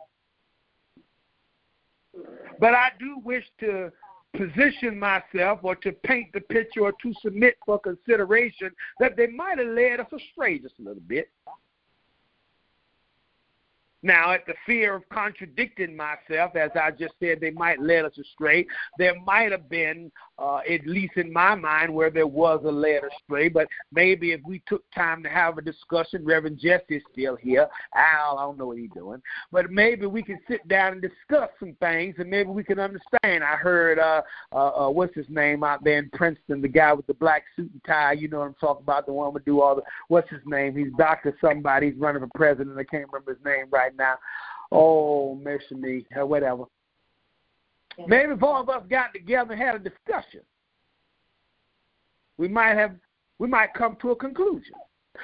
[2.58, 3.92] but I do wish to
[4.36, 9.58] position myself or to paint the picture or to submit for consideration that they might
[9.58, 11.30] have led us astray just a little bit.
[14.02, 18.18] Now, at the fear of contradicting myself, as I just said, they might lead us
[18.18, 18.66] astray.
[18.98, 23.02] There might have been, uh, at least in my mind, where there was a led
[23.04, 23.48] astray.
[23.48, 27.68] But maybe if we took time to have a discussion, Reverend Jesse's still here.
[27.94, 29.22] Al, I don't know what he's doing.
[29.52, 33.44] But maybe we can sit down and discuss some things, and maybe we can understand.
[33.44, 34.22] I heard, uh,
[34.52, 37.70] uh, uh, what's his name out there in Princeton, the guy with the black suit
[37.72, 38.14] and tie.
[38.14, 40.76] You know what I'm talking about, the one who do all the, what's his name?
[40.76, 41.36] He's Dr.
[41.40, 41.90] Somebody.
[41.90, 42.76] He's running for president.
[42.78, 44.18] I can't remember his name right right now.
[44.70, 46.64] Oh, mercy me, or whatever.
[48.06, 50.40] Maybe if all of us got together and had a discussion,
[52.38, 52.92] we might have
[53.38, 54.74] we might come to a conclusion.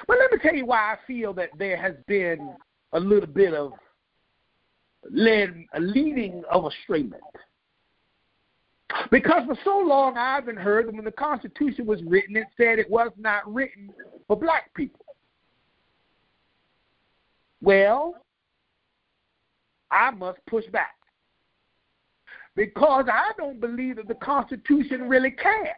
[0.07, 2.53] But let me tell you why I feel that there has been
[2.93, 3.73] a little bit of
[5.09, 7.23] led, a leading of estrayment.
[9.11, 12.77] Because for so long I've been heard that when the Constitution was written, it said
[12.77, 13.91] it was not written
[14.27, 15.05] for black people.
[17.61, 18.15] Well,
[19.91, 20.95] I must push back.
[22.55, 25.75] Because I don't believe that the Constitution really cares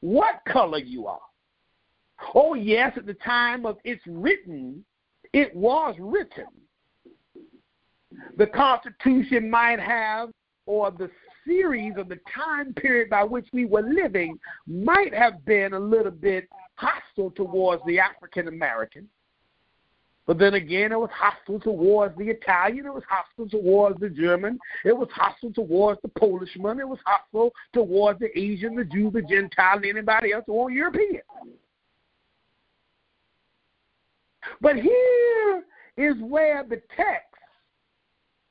[0.00, 1.20] what color you are.
[2.34, 4.84] Oh, yes, at the time of its written,
[5.32, 6.46] it was written.
[8.36, 10.30] The Constitution might have,
[10.66, 11.10] or the
[11.46, 16.12] series of the time period by which we were living might have been a little
[16.12, 19.08] bit hostile towards the African American.
[20.32, 22.86] But then again, it was hostile towards the Italian.
[22.86, 24.58] It was hostile towards the German.
[24.82, 26.80] It was hostile towards the Polishman.
[26.80, 30.72] It was hostile towards the Asian, the Jew, the Gentile, and anybody else who was
[30.72, 31.20] European.
[34.62, 35.64] But here
[35.98, 37.34] is where the text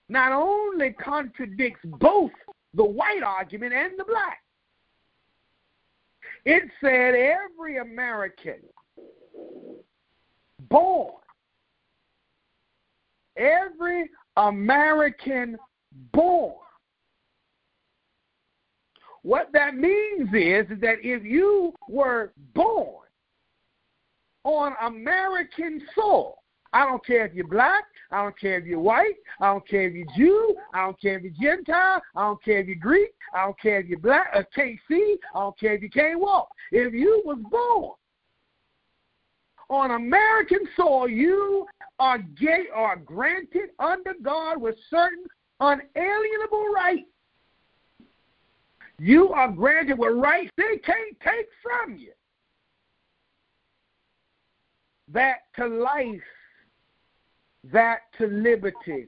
[0.07, 2.29] not only contradicts both
[2.75, 4.43] the white argument and the black.
[6.45, 8.59] It said every American
[10.69, 11.20] born
[13.41, 15.57] every American
[16.13, 16.55] born.
[19.23, 23.07] What that means is, that if you were born
[24.43, 26.37] on American soil,
[26.73, 29.87] I don't care if you're black, I don't care if you're white, I don't care
[29.87, 33.11] if you're Jew, I don't care if you're Gentile, I don't care if you're Greek,
[33.35, 36.19] I don't care if you're black, uh, can't see, I don't care if you can't
[36.19, 36.47] walk.
[36.71, 37.91] If you was born
[39.69, 41.67] on American soil, you
[42.01, 45.23] are gay are granted under God with certain
[45.59, 47.05] unalienable rights.
[48.97, 52.11] You are granted with rights they can't take from you.
[55.13, 56.21] That to life,
[57.71, 59.07] that to liberty,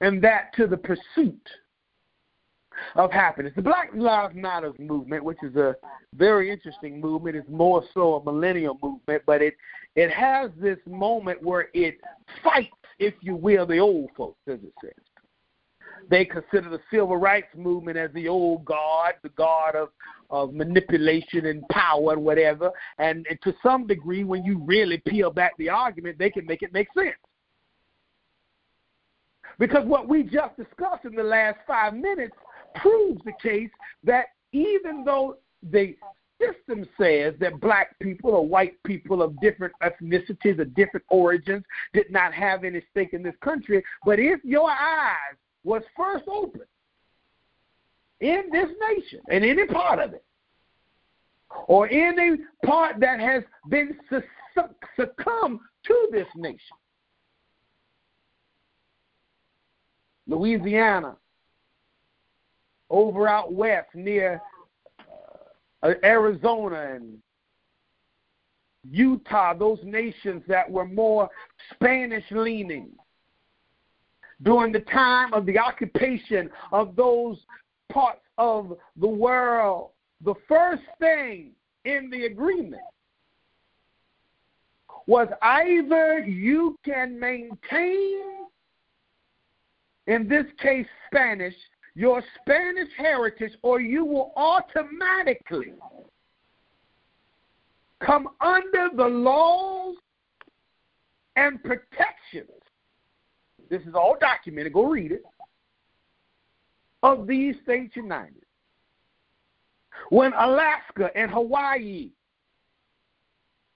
[0.00, 1.48] and that to the pursuit
[2.96, 3.52] of happiness.
[3.54, 5.76] The Black Lives Matter movement, which is a
[6.14, 9.54] very interesting movement, is more so a millennial movement, but it
[9.96, 11.98] it has this moment where it
[12.42, 14.92] fights, if you will, the old folks, as it says.
[16.08, 19.90] They consider the civil rights movement as the old God, the God of,
[20.30, 22.70] of manipulation and power and whatever.
[22.98, 26.62] And, and to some degree, when you really peel back the argument, they can make
[26.62, 27.16] it make sense.
[29.58, 32.34] Because what we just discussed in the last five minutes
[32.76, 33.70] proves the case
[34.04, 35.36] that even though
[35.70, 35.94] the
[36.40, 42.10] system says that black people or white people of different ethnicities or different origins did
[42.10, 46.64] not have any stake in this country, but if your eyes was first opened
[48.20, 50.24] in this nation, in any part of it,
[51.66, 53.96] or any part that has been
[54.96, 56.76] succumbed to this nation,
[60.26, 61.16] Louisiana,
[62.88, 64.40] over out west near
[65.82, 67.18] Uh, Arizona and
[68.90, 71.28] Utah, those nations that were more
[71.74, 72.90] Spanish leaning
[74.42, 77.38] during the time of the occupation of those
[77.92, 79.90] parts of the world,
[80.24, 81.50] the first thing
[81.84, 82.82] in the agreement
[85.06, 88.20] was either you can maintain,
[90.06, 91.54] in this case, Spanish,
[91.94, 95.74] your Spanish heritage, or you will automatically
[98.04, 99.96] come under the laws
[101.36, 102.60] and protections
[103.70, 104.72] this is all documented.
[104.72, 105.22] Go read it.
[107.02, 108.34] Of these states united.
[110.10, 112.10] When Alaska and Hawaii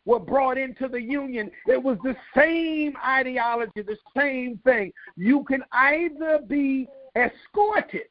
[0.04, 4.92] were brought into the Union, it was the same ideology, the same thing.
[5.16, 8.08] You can either be escorted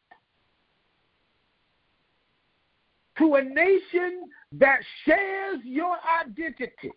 [3.18, 6.91] to a nation that shares your identity.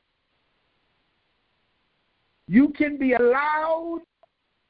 [2.48, 4.02] You can be allowed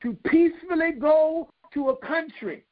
[0.03, 2.65] to peacefully go to a country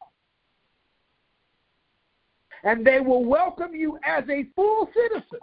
[2.64, 5.38] and they will welcome you as a full citizen.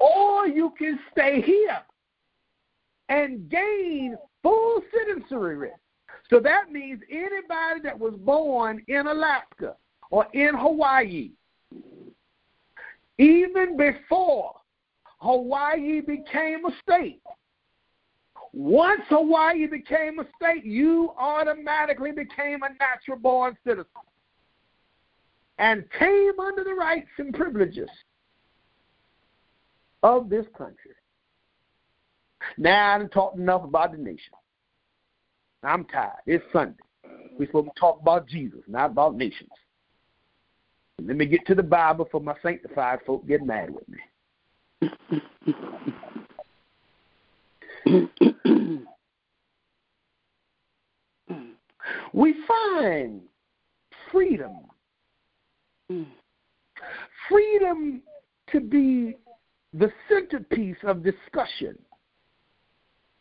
[0.00, 1.78] Or you can stay here
[3.08, 5.70] and gain full citizenry.
[6.30, 9.76] So that means anybody that was born in Alaska
[10.10, 11.30] or in Hawaii,
[13.18, 14.54] even before
[15.18, 17.20] Hawaii became a state,
[18.52, 23.86] once Hawaii became a state, you automatically became a natural born citizen
[25.58, 27.88] and came under the rights and privileges
[30.02, 30.92] of this country.
[32.56, 34.34] Now I've talked enough about the nation.
[35.64, 36.20] I'm tired.
[36.26, 36.74] It's Sunday.
[37.38, 39.50] We're supposed to talk about Jesus, not about nations.
[41.02, 43.98] Let me get to the Bible for my sanctified folk get mad with me.
[52.12, 53.20] we find
[54.10, 54.52] freedom.
[57.28, 58.02] Freedom
[58.52, 59.16] to be
[59.72, 61.76] the centerpiece of discussion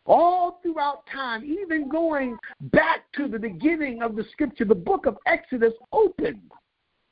[0.06, 5.18] all throughout time, even going back to the beginning of the scripture, the book of
[5.26, 6.52] Exodus opened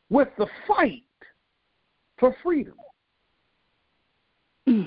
[0.10, 1.04] with the fight
[2.20, 2.76] for freedom.
[4.68, 4.84] Hmm.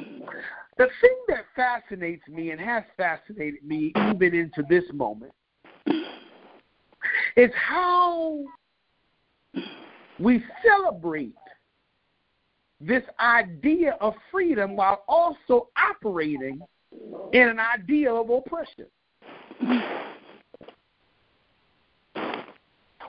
[0.77, 5.33] The thing that fascinates me and has fascinated me even into this moment
[7.37, 8.45] is how
[10.19, 11.35] we celebrate
[12.81, 16.61] this idea of freedom while also operating
[17.33, 18.87] in an idea of oppression.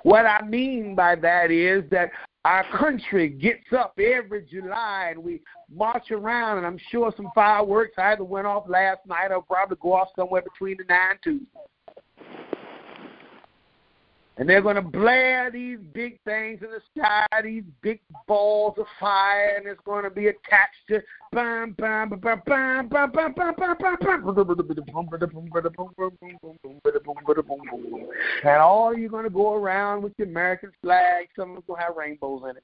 [0.04, 2.12] What I mean by that is that
[2.44, 5.42] our country gets up every July and we
[5.74, 9.94] march around, and I'm sure some fireworks either went off last night or probably go
[9.94, 11.48] off somewhere between the nine Tuesdays.
[14.38, 18.86] And they're going to blare these big things in the sky, these big balls of
[19.00, 21.02] fire, and it's going to be attached to
[28.44, 31.28] And all you're going to go around with your American flag.
[31.36, 32.64] Some of them going to have rainbows in it.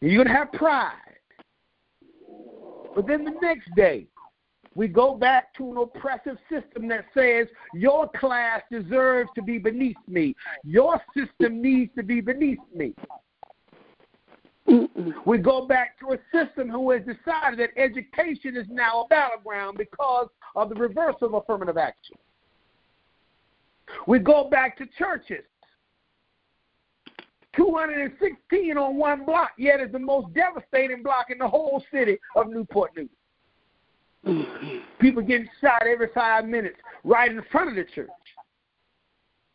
[0.00, 0.92] You're going to have pride.
[2.94, 4.06] But then the next day,
[4.76, 9.96] we go back to an oppressive system that says your class deserves to be beneath
[10.06, 10.36] me.
[10.64, 12.94] Your system needs to be beneath me.
[15.24, 19.78] We go back to a system who has decided that education is now a battleground
[19.78, 22.16] because of the reverse of affirmative action.
[24.06, 25.44] We go back to churches.
[27.54, 32.50] 216 on one block, yet is the most devastating block in the whole city of
[32.50, 33.08] Newport News.
[34.98, 38.08] People getting shot every five minutes right in front of the church.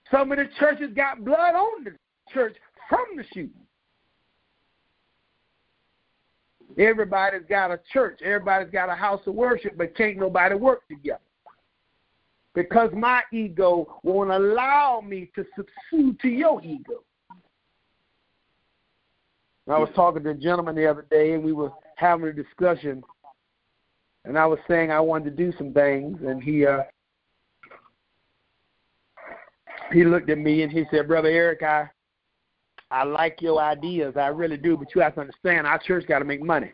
[0.10, 1.92] Some of the churches got blood on the
[2.34, 2.56] church
[2.90, 3.52] from the shooting.
[6.78, 8.22] Everybody's got a church.
[8.24, 11.20] Everybody's got a house of worship, but can't nobody work together.
[12.54, 17.04] Because my ego won't allow me to subsude to your ego.
[19.68, 23.04] I was talking to a gentleman the other day, and we were having a discussion,
[24.26, 26.84] and I was saying I wanted to do some things, and he uh,
[29.92, 31.90] he looked at me and he said, "Brother Eric, I
[32.92, 34.16] I like your ideas.
[34.18, 34.76] I really do.
[34.76, 36.72] But you have to understand, our church got to make money.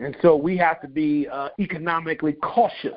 [0.00, 2.92] And so we have to be uh, economically cautious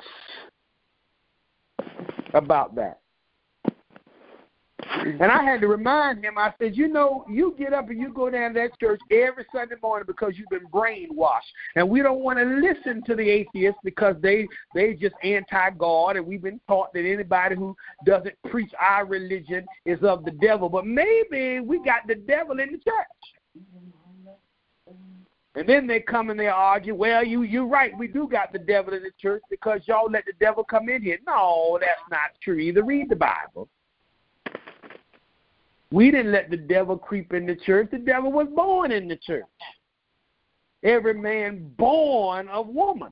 [2.34, 3.00] about that.
[5.20, 8.12] And I had to remind him, I said, you know, you get up and you
[8.12, 11.40] go down to that church every Sunday morning because you've been brainwashed.
[11.76, 16.16] And we don't want to listen to the atheists because they they just anti God
[16.16, 20.68] and we've been taught that anybody who doesn't preach our religion is of the devil.
[20.68, 23.06] But maybe we got the devil in the church.
[25.54, 28.60] And then they come and they argue, well, you you're right, we do got the
[28.60, 31.18] devil in the church because y'all let the devil come in here.
[31.26, 32.84] No, that's not true either.
[32.84, 33.68] Read the Bible.
[35.90, 37.88] We didn't let the devil creep in the church.
[37.90, 39.44] The devil was born in the church.
[40.82, 43.10] Every man born of woman.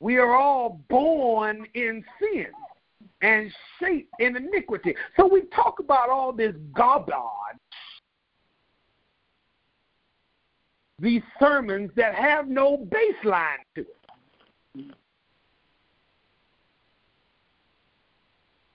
[0.00, 2.48] We are all born in sin
[3.22, 3.50] and
[3.80, 4.94] shaped in iniquity.
[5.16, 7.14] So we talk about all this garbage,
[10.98, 14.94] these sermons that have no baseline to it.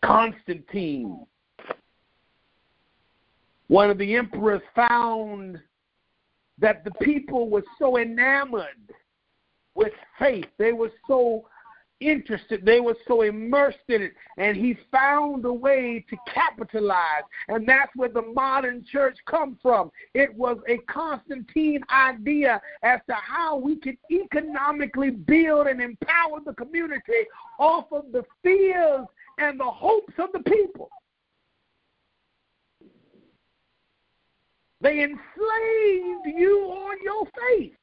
[0.04, 1.26] Constantine
[3.72, 5.58] one of the emperors found
[6.60, 8.92] that the people were so enamored
[9.76, 11.46] with faith, they were so
[12.02, 17.24] interested, they were so immersed in it, and he found a way to capitalize.
[17.48, 19.90] And that's where the modern church comes from.
[20.14, 26.56] It was a Constantine idea as to how we could economically build and empower the
[26.56, 27.24] community
[27.58, 29.06] off of the fears
[29.38, 30.90] and the hopes of the people.
[34.82, 37.74] They enslaved you on your faith.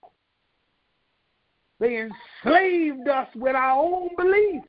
[1.80, 2.09] They
[2.44, 4.66] enslaved us with our own beliefs.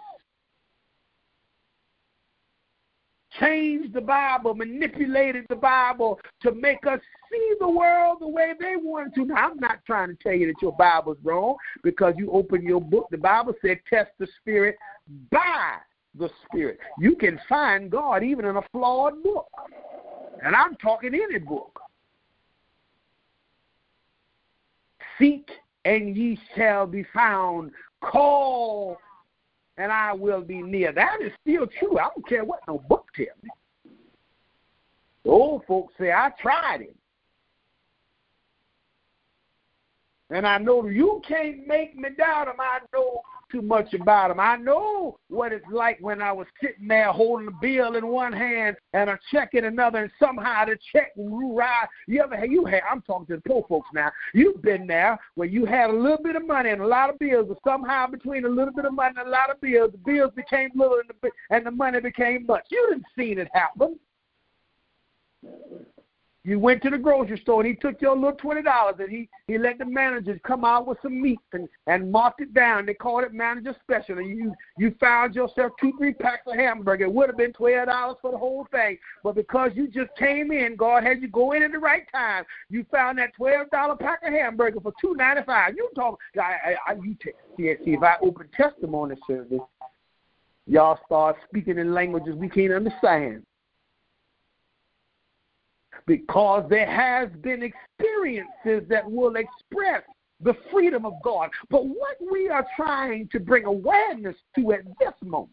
[3.40, 7.00] Changed the Bible, manipulated the Bible to make us
[7.32, 9.26] see the world the way they wanted to.
[9.26, 12.82] Now, I'm not trying to tell you that your Bible's wrong because you open your
[12.82, 13.08] book.
[13.12, 14.76] The Bible said, test the Spirit
[15.32, 15.78] by
[16.18, 16.80] the Spirit.
[17.00, 19.48] You can find God even in a flawed book.
[20.44, 21.80] And I'm talking any book.
[25.20, 25.50] Seek
[25.86, 27.72] and ye shall be found.
[28.02, 28.98] Call
[29.80, 30.92] and I will be near.
[30.92, 31.98] That is still true.
[31.98, 33.50] I don't care what no book tells me.
[35.24, 36.96] The old folks say, I tried it.
[40.30, 42.60] And I know you can't make me doubt him.
[42.60, 44.40] I know too much about him.
[44.40, 48.34] I know what it's like when I was sitting there holding a bill in one
[48.34, 51.88] hand and a check in another, and somehow the check will rise.
[52.08, 52.82] You ever you had?
[52.90, 54.12] I'm talking to the poor folks now.
[54.34, 57.20] You've been there where you had a little bit of money and a lot of
[57.20, 59.98] bills, but somehow between a little bit of money and a lot of bills, the
[59.98, 62.66] bills became little and the, and the money became much.
[62.70, 64.00] You didn't see it happen.
[66.50, 69.30] You went to the grocery store and he took your little twenty dollars and he
[69.46, 72.88] he let the managers come out with some meat and and marked it down.
[72.88, 74.18] They called it manager special.
[74.18, 77.04] And you you found yourself two three packs of hamburger.
[77.04, 80.52] It would have been twelve dollars for the whole thing, but because you just came
[80.52, 82.46] in, God had you go in at the right time.
[82.72, 85.76] You found that twelve dollar pack of hamburger for two ninety five.
[85.76, 86.20] You talk.
[86.36, 89.60] I, I, I you t- see see if I open testimony service,
[90.66, 93.44] y'all start speaking in languages we can't understand
[96.10, 100.02] because there has been experiences that will express
[100.42, 101.52] the freedom of God.
[101.70, 105.52] But what we are trying to bring awareness to at this moment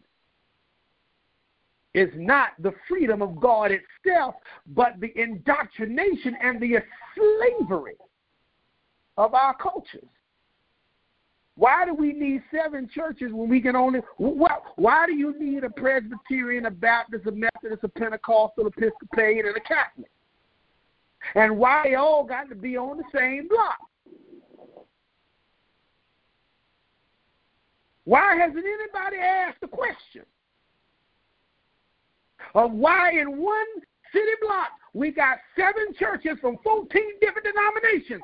[1.93, 4.33] is not the freedom of God itself,
[4.65, 6.77] but the indoctrination and the
[7.15, 7.97] slavery
[9.15, 10.09] of our cultures.
[11.53, 13.99] Why do we need seven churches when we can only?
[14.17, 19.57] Why do you need a Presbyterian, a Baptist, a Methodist, a Pentecostal, an Episcopalian, and
[19.57, 20.09] a Catholic?
[21.35, 23.77] And why they all got to be on the same block?
[28.05, 30.23] Why hasn't anybody asked the question
[32.55, 33.65] of why in one
[34.13, 36.87] city block we got seven churches from 14
[37.19, 38.23] different denominations?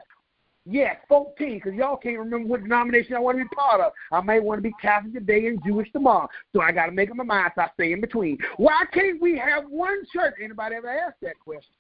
[0.66, 3.91] Yes, 14, because y'all can't remember what denomination I want to be part of.
[4.14, 6.30] I may want to be Catholic today and Jewish tomorrow.
[6.54, 8.38] So I got to make up my mind, so I stay in between.
[8.56, 10.36] Why can't we have one church?
[10.41, 11.74] Anybody ever asked that question?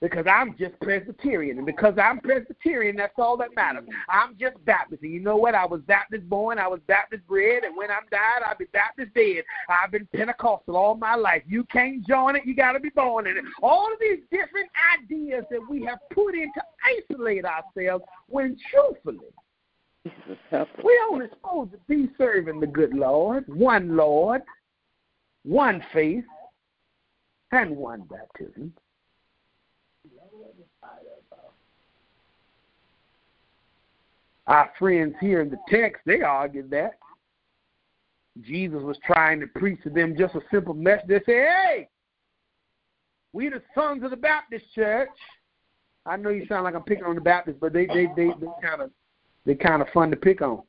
[0.00, 1.58] Because I'm just Presbyterian.
[1.58, 3.84] And because I'm Presbyterian, that's all that matters.
[4.08, 5.02] I'm just Baptist.
[5.02, 5.54] And you know what?
[5.54, 9.14] I was Baptist born, I was Baptist bred, and when I'm died, I'll be Baptist
[9.14, 9.44] dead.
[9.68, 11.42] I've been Pentecostal all my life.
[11.46, 13.44] You can't join it, you got to be born in it.
[13.62, 14.68] All of these different
[14.98, 19.18] ideas that we have put in to isolate ourselves when truthfully,
[20.82, 24.42] we're only supposed to be serving the good Lord, one Lord,
[25.44, 26.24] one faith,
[27.52, 28.74] and one baptism.
[34.46, 36.98] Our friends here in the text, they argued that.
[38.42, 41.06] Jesus was trying to preach to them just a simple message.
[41.08, 41.88] They say, hey,
[43.32, 45.08] we the sons of the Baptist church.
[46.06, 48.28] I know you sound like I'm picking on the Baptists, but they they they
[48.62, 48.90] kind of
[49.46, 50.62] they kind of fun to pick on.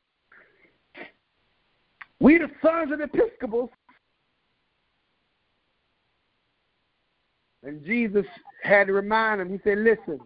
[2.20, 3.70] We the sons of the Episcopals.
[7.62, 8.24] And Jesus
[8.62, 9.50] had to remind them.
[9.50, 10.20] He said, "Listen,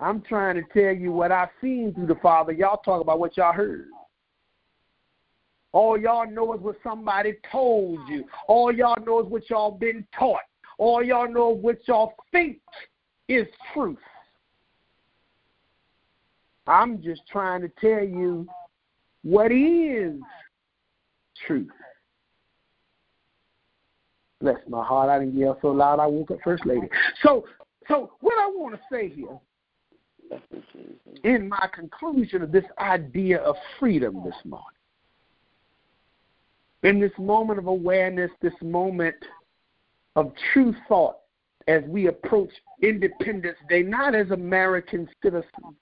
[0.00, 2.52] I'm trying to tell you what I've seen through the Father.
[2.52, 3.88] Y'all talk about what y'all heard.
[5.72, 8.24] All y'all know is what somebody told you.
[8.46, 10.40] All y'all know is what y'all been taught.
[10.78, 12.60] All y'all know what y'all think
[13.28, 13.98] is truth.
[16.66, 18.46] I'm just trying to tell you
[19.22, 20.14] what is
[21.46, 21.70] truth.
[24.40, 26.88] Bless my heart, I didn't yell so loud I woke up First Lady.
[27.22, 27.44] So,
[27.88, 29.38] so what I want to say here
[31.24, 34.66] in my conclusion of this idea of freedom this morning.
[36.82, 39.16] In this moment of awareness, this moment
[40.16, 41.16] of true thought
[41.66, 42.50] as we approach
[42.82, 45.76] Independence Day, not as American citizens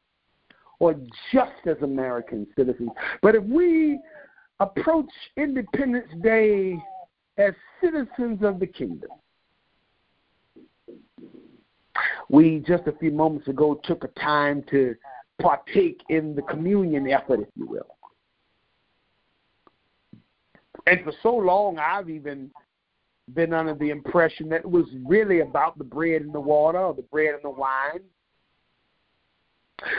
[0.79, 0.95] or
[1.33, 2.91] just as American citizens,
[3.23, 3.99] but if we
[4.61, 6.77] approach Independence Day
[7.39, 9.11] as citizens of the kingdom,
[12.29, 14.95] we just a few moments ago took a time to
[15.41, 17.97] partake in the communion effort, if you will.
[20.87, 22.51] And for so long, I've even
[23.35, 26.95] been under the impression that it was really about the bread and the water or
[26.95, 28.01] the bread and the wine.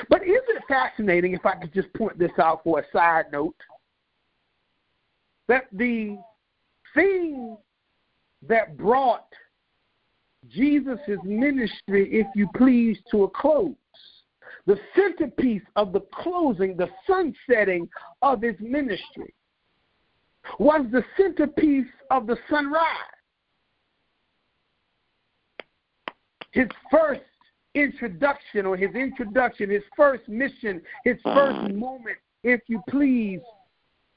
[0.09, 3.55] But isn't it fascinating, if I could just point this out for a side note,
[5.47, 6.17] that the
[6.95, 7.57] thing
[8.47, 9.28] that brought
[10.49, 13.73] Jesus' ministry, if you please, to a close.
[14.65, 17.87] The centerpiece of the closing, the sunsetting
[18.21, 19.33] of his ministry,
[20.59, 22.83] was the centerpiece of the sunrise.
[26.51, 27.21] His first
[27.75, 31.79] introduction, or his introduction, his first mission, his first mm-hmm.
[31.79, 33.41] moment, if you please,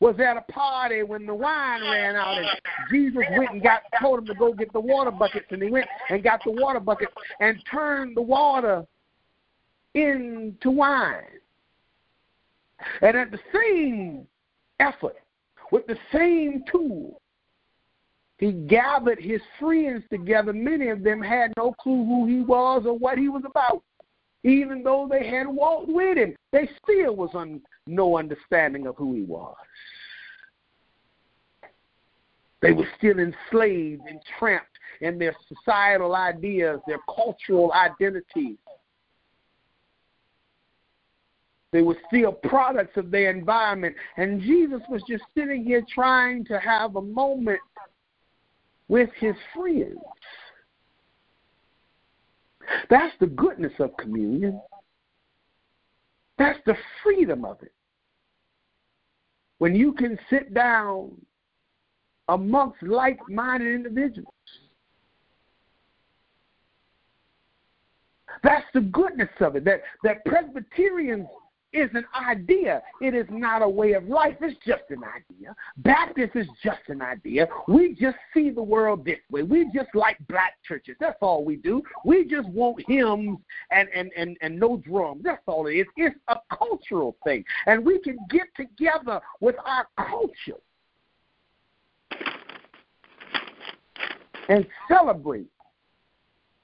[0.01, 2.49] was at a party when the wine ran out and
[2.91, 5.87] Jesus went and got told him to go get the water buckets and he went
[6.09, 8.87] and got the water buckets and turned the water
[9.95, 11.25] into wine.
[13.03, 14.27] And at the same
[14.79, 15.17] effort,
[15.71, 17.21] with the same tool,
[18.39, 20.55] he gathered his friends together.
[20.55, 23.83] Many of them had no clue who he was or what he was about.
[24.43, 29.15] Even though they had walked with him, they still was on no understanding of who
[29.15, 29.55] he was.
[32.63, 38.59] They were still enslaved and trapped in their societal ideas, their cultural identities.
[41.73, 43.95] They were still products of their environment.
[44.17, 47.61] And Jesus was just sitting here trying to have a moment
[48.89, 49.97] with his friends.
[52.89, 54.61] That's the goodness of communion.
[56.39, 57.73] That's the freedom of it.
[59.59, 61.13] When you can sit down
[62.31, 64.33] amongst like minded individuals.
[68.43, 69.65] That's the goodness of it.
[69.65, 71.27] That that Presbyterians
[71.73, 72.83] is an idea.
[73.01, 74.37] It is not a way of life.
[74.41, 75.55] It's just an idea.
[75.79, 77.47] Baptist is just an idea.
[77.69, 79.43] We just see the world this way.
[79.43, 80.97] We just like black churches.
[80.99, 81.83] That's all we do.
[82.05, 83.39] We just want hymns
[83.71, 85.23] and, and, and, and no drums.
[85.25, 85.87] That's all it is.
[85.97, 87.45] It's a cultural thing.
[87.67, 90.61] And we can get together with our culture
[94.49, 95.47] and celebrate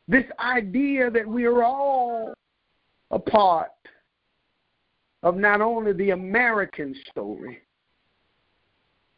[0.08, 2.34] this idea that we are all
[3.12, 3.70] a part
[5.26, 7.58] of not only the American story,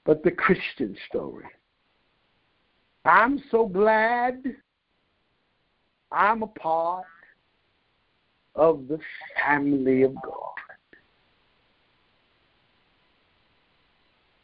[0.07, 1.45] but the Christian story.
[3.05, 4.43] I'm so glad
[6.11, 7.05] I'm a part
[8.55, 8.99] of the
[9.37, 10.55] family of God.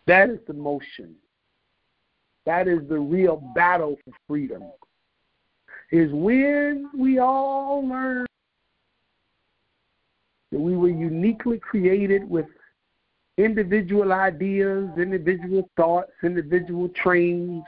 [0.07, 1.15] That is the motion.
[2.45, 4.65] That is the real battle for freedom.
[5.91, 8.27] Is when we all learn
[10.55, 12.47] that we were uniquely created with
[13.39, 17.65] individual ideas, individual thoughts, individual trains.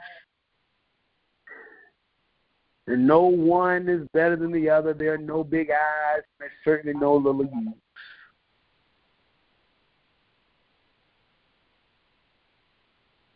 [2.87, 4.95] And no one is better than the other.
[4.95, 7.75] There are no big eyes, and there's certainly no little U's.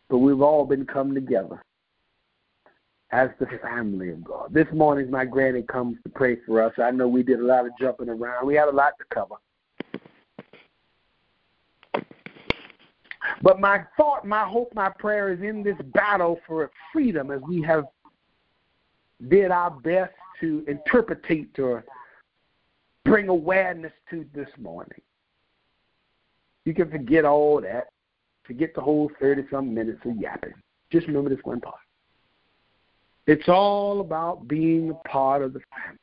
[0.09, 1.61] But we've all been come together
[3.11, 4.53] as the family of God.
[4.53, 6.73] This morning, my granny comes to pray for us.
[6.77, 8.47] I know we did a lot of jumping around.
[8.47, 9.35] We had a lot to cover.
[13.41, 17.61] But my thought, my hope, my prayer is in this battle for freedom as we
[17.63, 17.85] have
[19.29, 21.83] did our best to interpretate or
[23.03, 25.01] bring awareness to this morning.
[26.65, 27.89] You can forget all that,
[28.43, 30.53] forget the whole 30 some minutes of yapping.
[30.91, 31.75] Just remember this one part.
[33.27, 35.97] It's all about being a part of the family.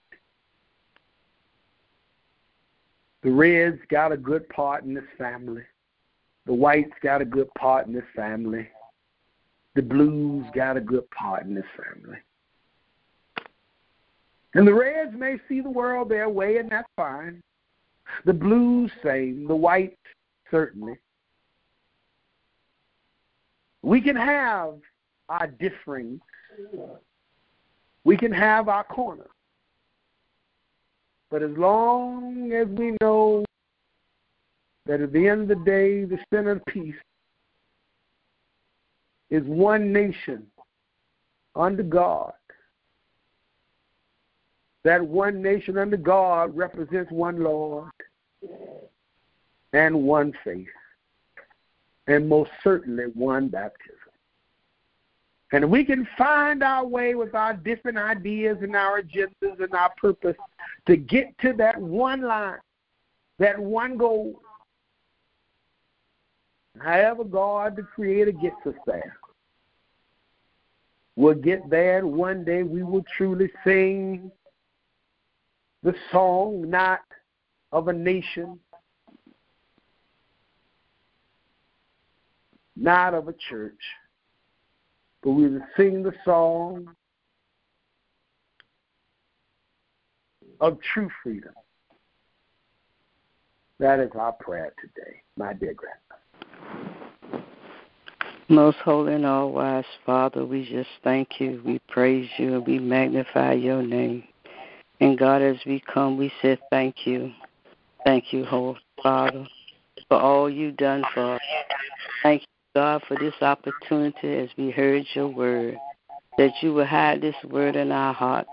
[3.23, 5.63] The Reds got a good part in this family.
[6.47, 8.69] The Whites got a good part in this family.
[9.75, 12.19] The Blues got a good part in this family.
[14.55, 17.43] And the Reds may see the world their way, and that's fine.
[18.25, 19.97] The Blues same, the Whites
[20.51, 20.99] certainly.
[23.83, 24.75] We can have
[25.29, 26.21] our differing
[28.09, 29.27] we can have our corner.
[31.31, 33.45] But as long as we know
[34.87, 36.95] that at the end of the day, the center of peace
[39.29, 40.47] is one nation
[41.55, 42.33] under God,
[44.85, 47.91] that one nation under God represents one Lord
[49.75, 50.67] and one faith,
[52.07, 53.98] and most certainly one baptism.
[55.53, 59.93] And we can find our way with our different ideas and our agendas and our
[59.97, 60.37] purpose
[60.87, 62.59] to get to that one line,
[63.39, 64.43] that one goal.
[66.79, 69.17] However, God, the Creator, gets us there.
[71.17, 74.31] We'll get there, one day we will truly sing
[75.83, 77.01] the song not
[77.73, 78.61] of a nation,
[82.77, 83.75] not of a church
[85.23, 86.89] but we will sing the song
[90.61, 91.53] of true freedom.
[93.79, 97.43] That is our prayer today, my dear grandma.
[98.49, 102.79] Most holy and all wise Father, we just thank you, we praise you, and we
[102.79, 104.25] magnify your name.
[105.01, 107.31] And God, as we come, we say thank you.
[108.05, 109.47] Thank you, Holy Father,
[110.09, 111.41] for all you've done for us.
[112.23, 115.77] Thank you God, for this opportunity as we heard your word,
[116.37, 118.53] that you will hide this word in our hearts,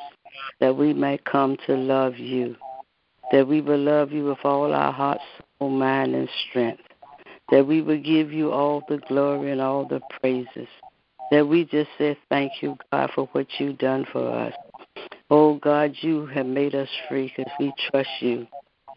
[0.59, 2.55] that we may come to love you,
[3.31, 5.21] that we will love you with all our hearts,
[5.59, 6.81] soul, mind, and strength,
[7.51, 10.67] that we will give you all the glory and all the praises,
[11.29, 14.53] that we just say thank you, God, for what you've done for us.
[15.29, 18.47] Oh, God, you have made us free because we trust you.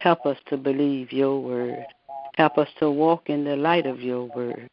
[0.01, 1.85] Help us to believe your word.
[2.35, 4.67] Help us to walk in the light of your word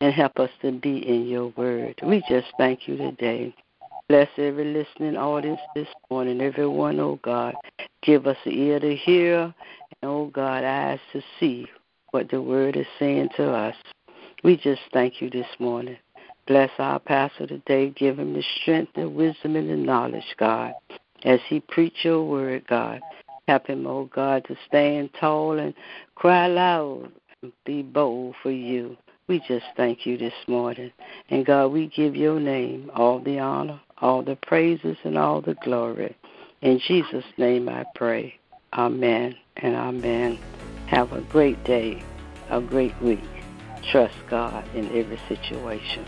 [0.00, 2.00] and help us to be in your word.
[2.02, 3.54] We just thank you today.
[4.08, 7.56] Bless every listening audience this morning, everyone, oh God.
[8.02, 11.66] Give us an ear to hear, and oh God, eyes to see
[12.10, 13.76] what the word is saying to us.
[14.42, 15.98] We just thank you this morning.
[16.46, 17.90] Bless our pastor today.
[17.90, 20.74] Give him the strength, the wisdom, and the knowledge, God,
[21.24, 23.02] as he preach your word, God.
[23.46, 25.74] Help him, oh God, to stand tall and
[26.14, 28.96] cry loud and be bold for you.
[29.30, 30.90] We just thank you this morning.
[31.28, 35.54] And God, we give your name all the honor, all the praises, and all the
[35.54, 36.16] glory.
[36.62, 38.34] In Jesus' name I pray.
[38.72, 40.36] Amen and amen.
[40.88, 42.02] Have a great day,
[42.50, 43.22] a great week.
[43.92, 46.04] Trust God in every situation.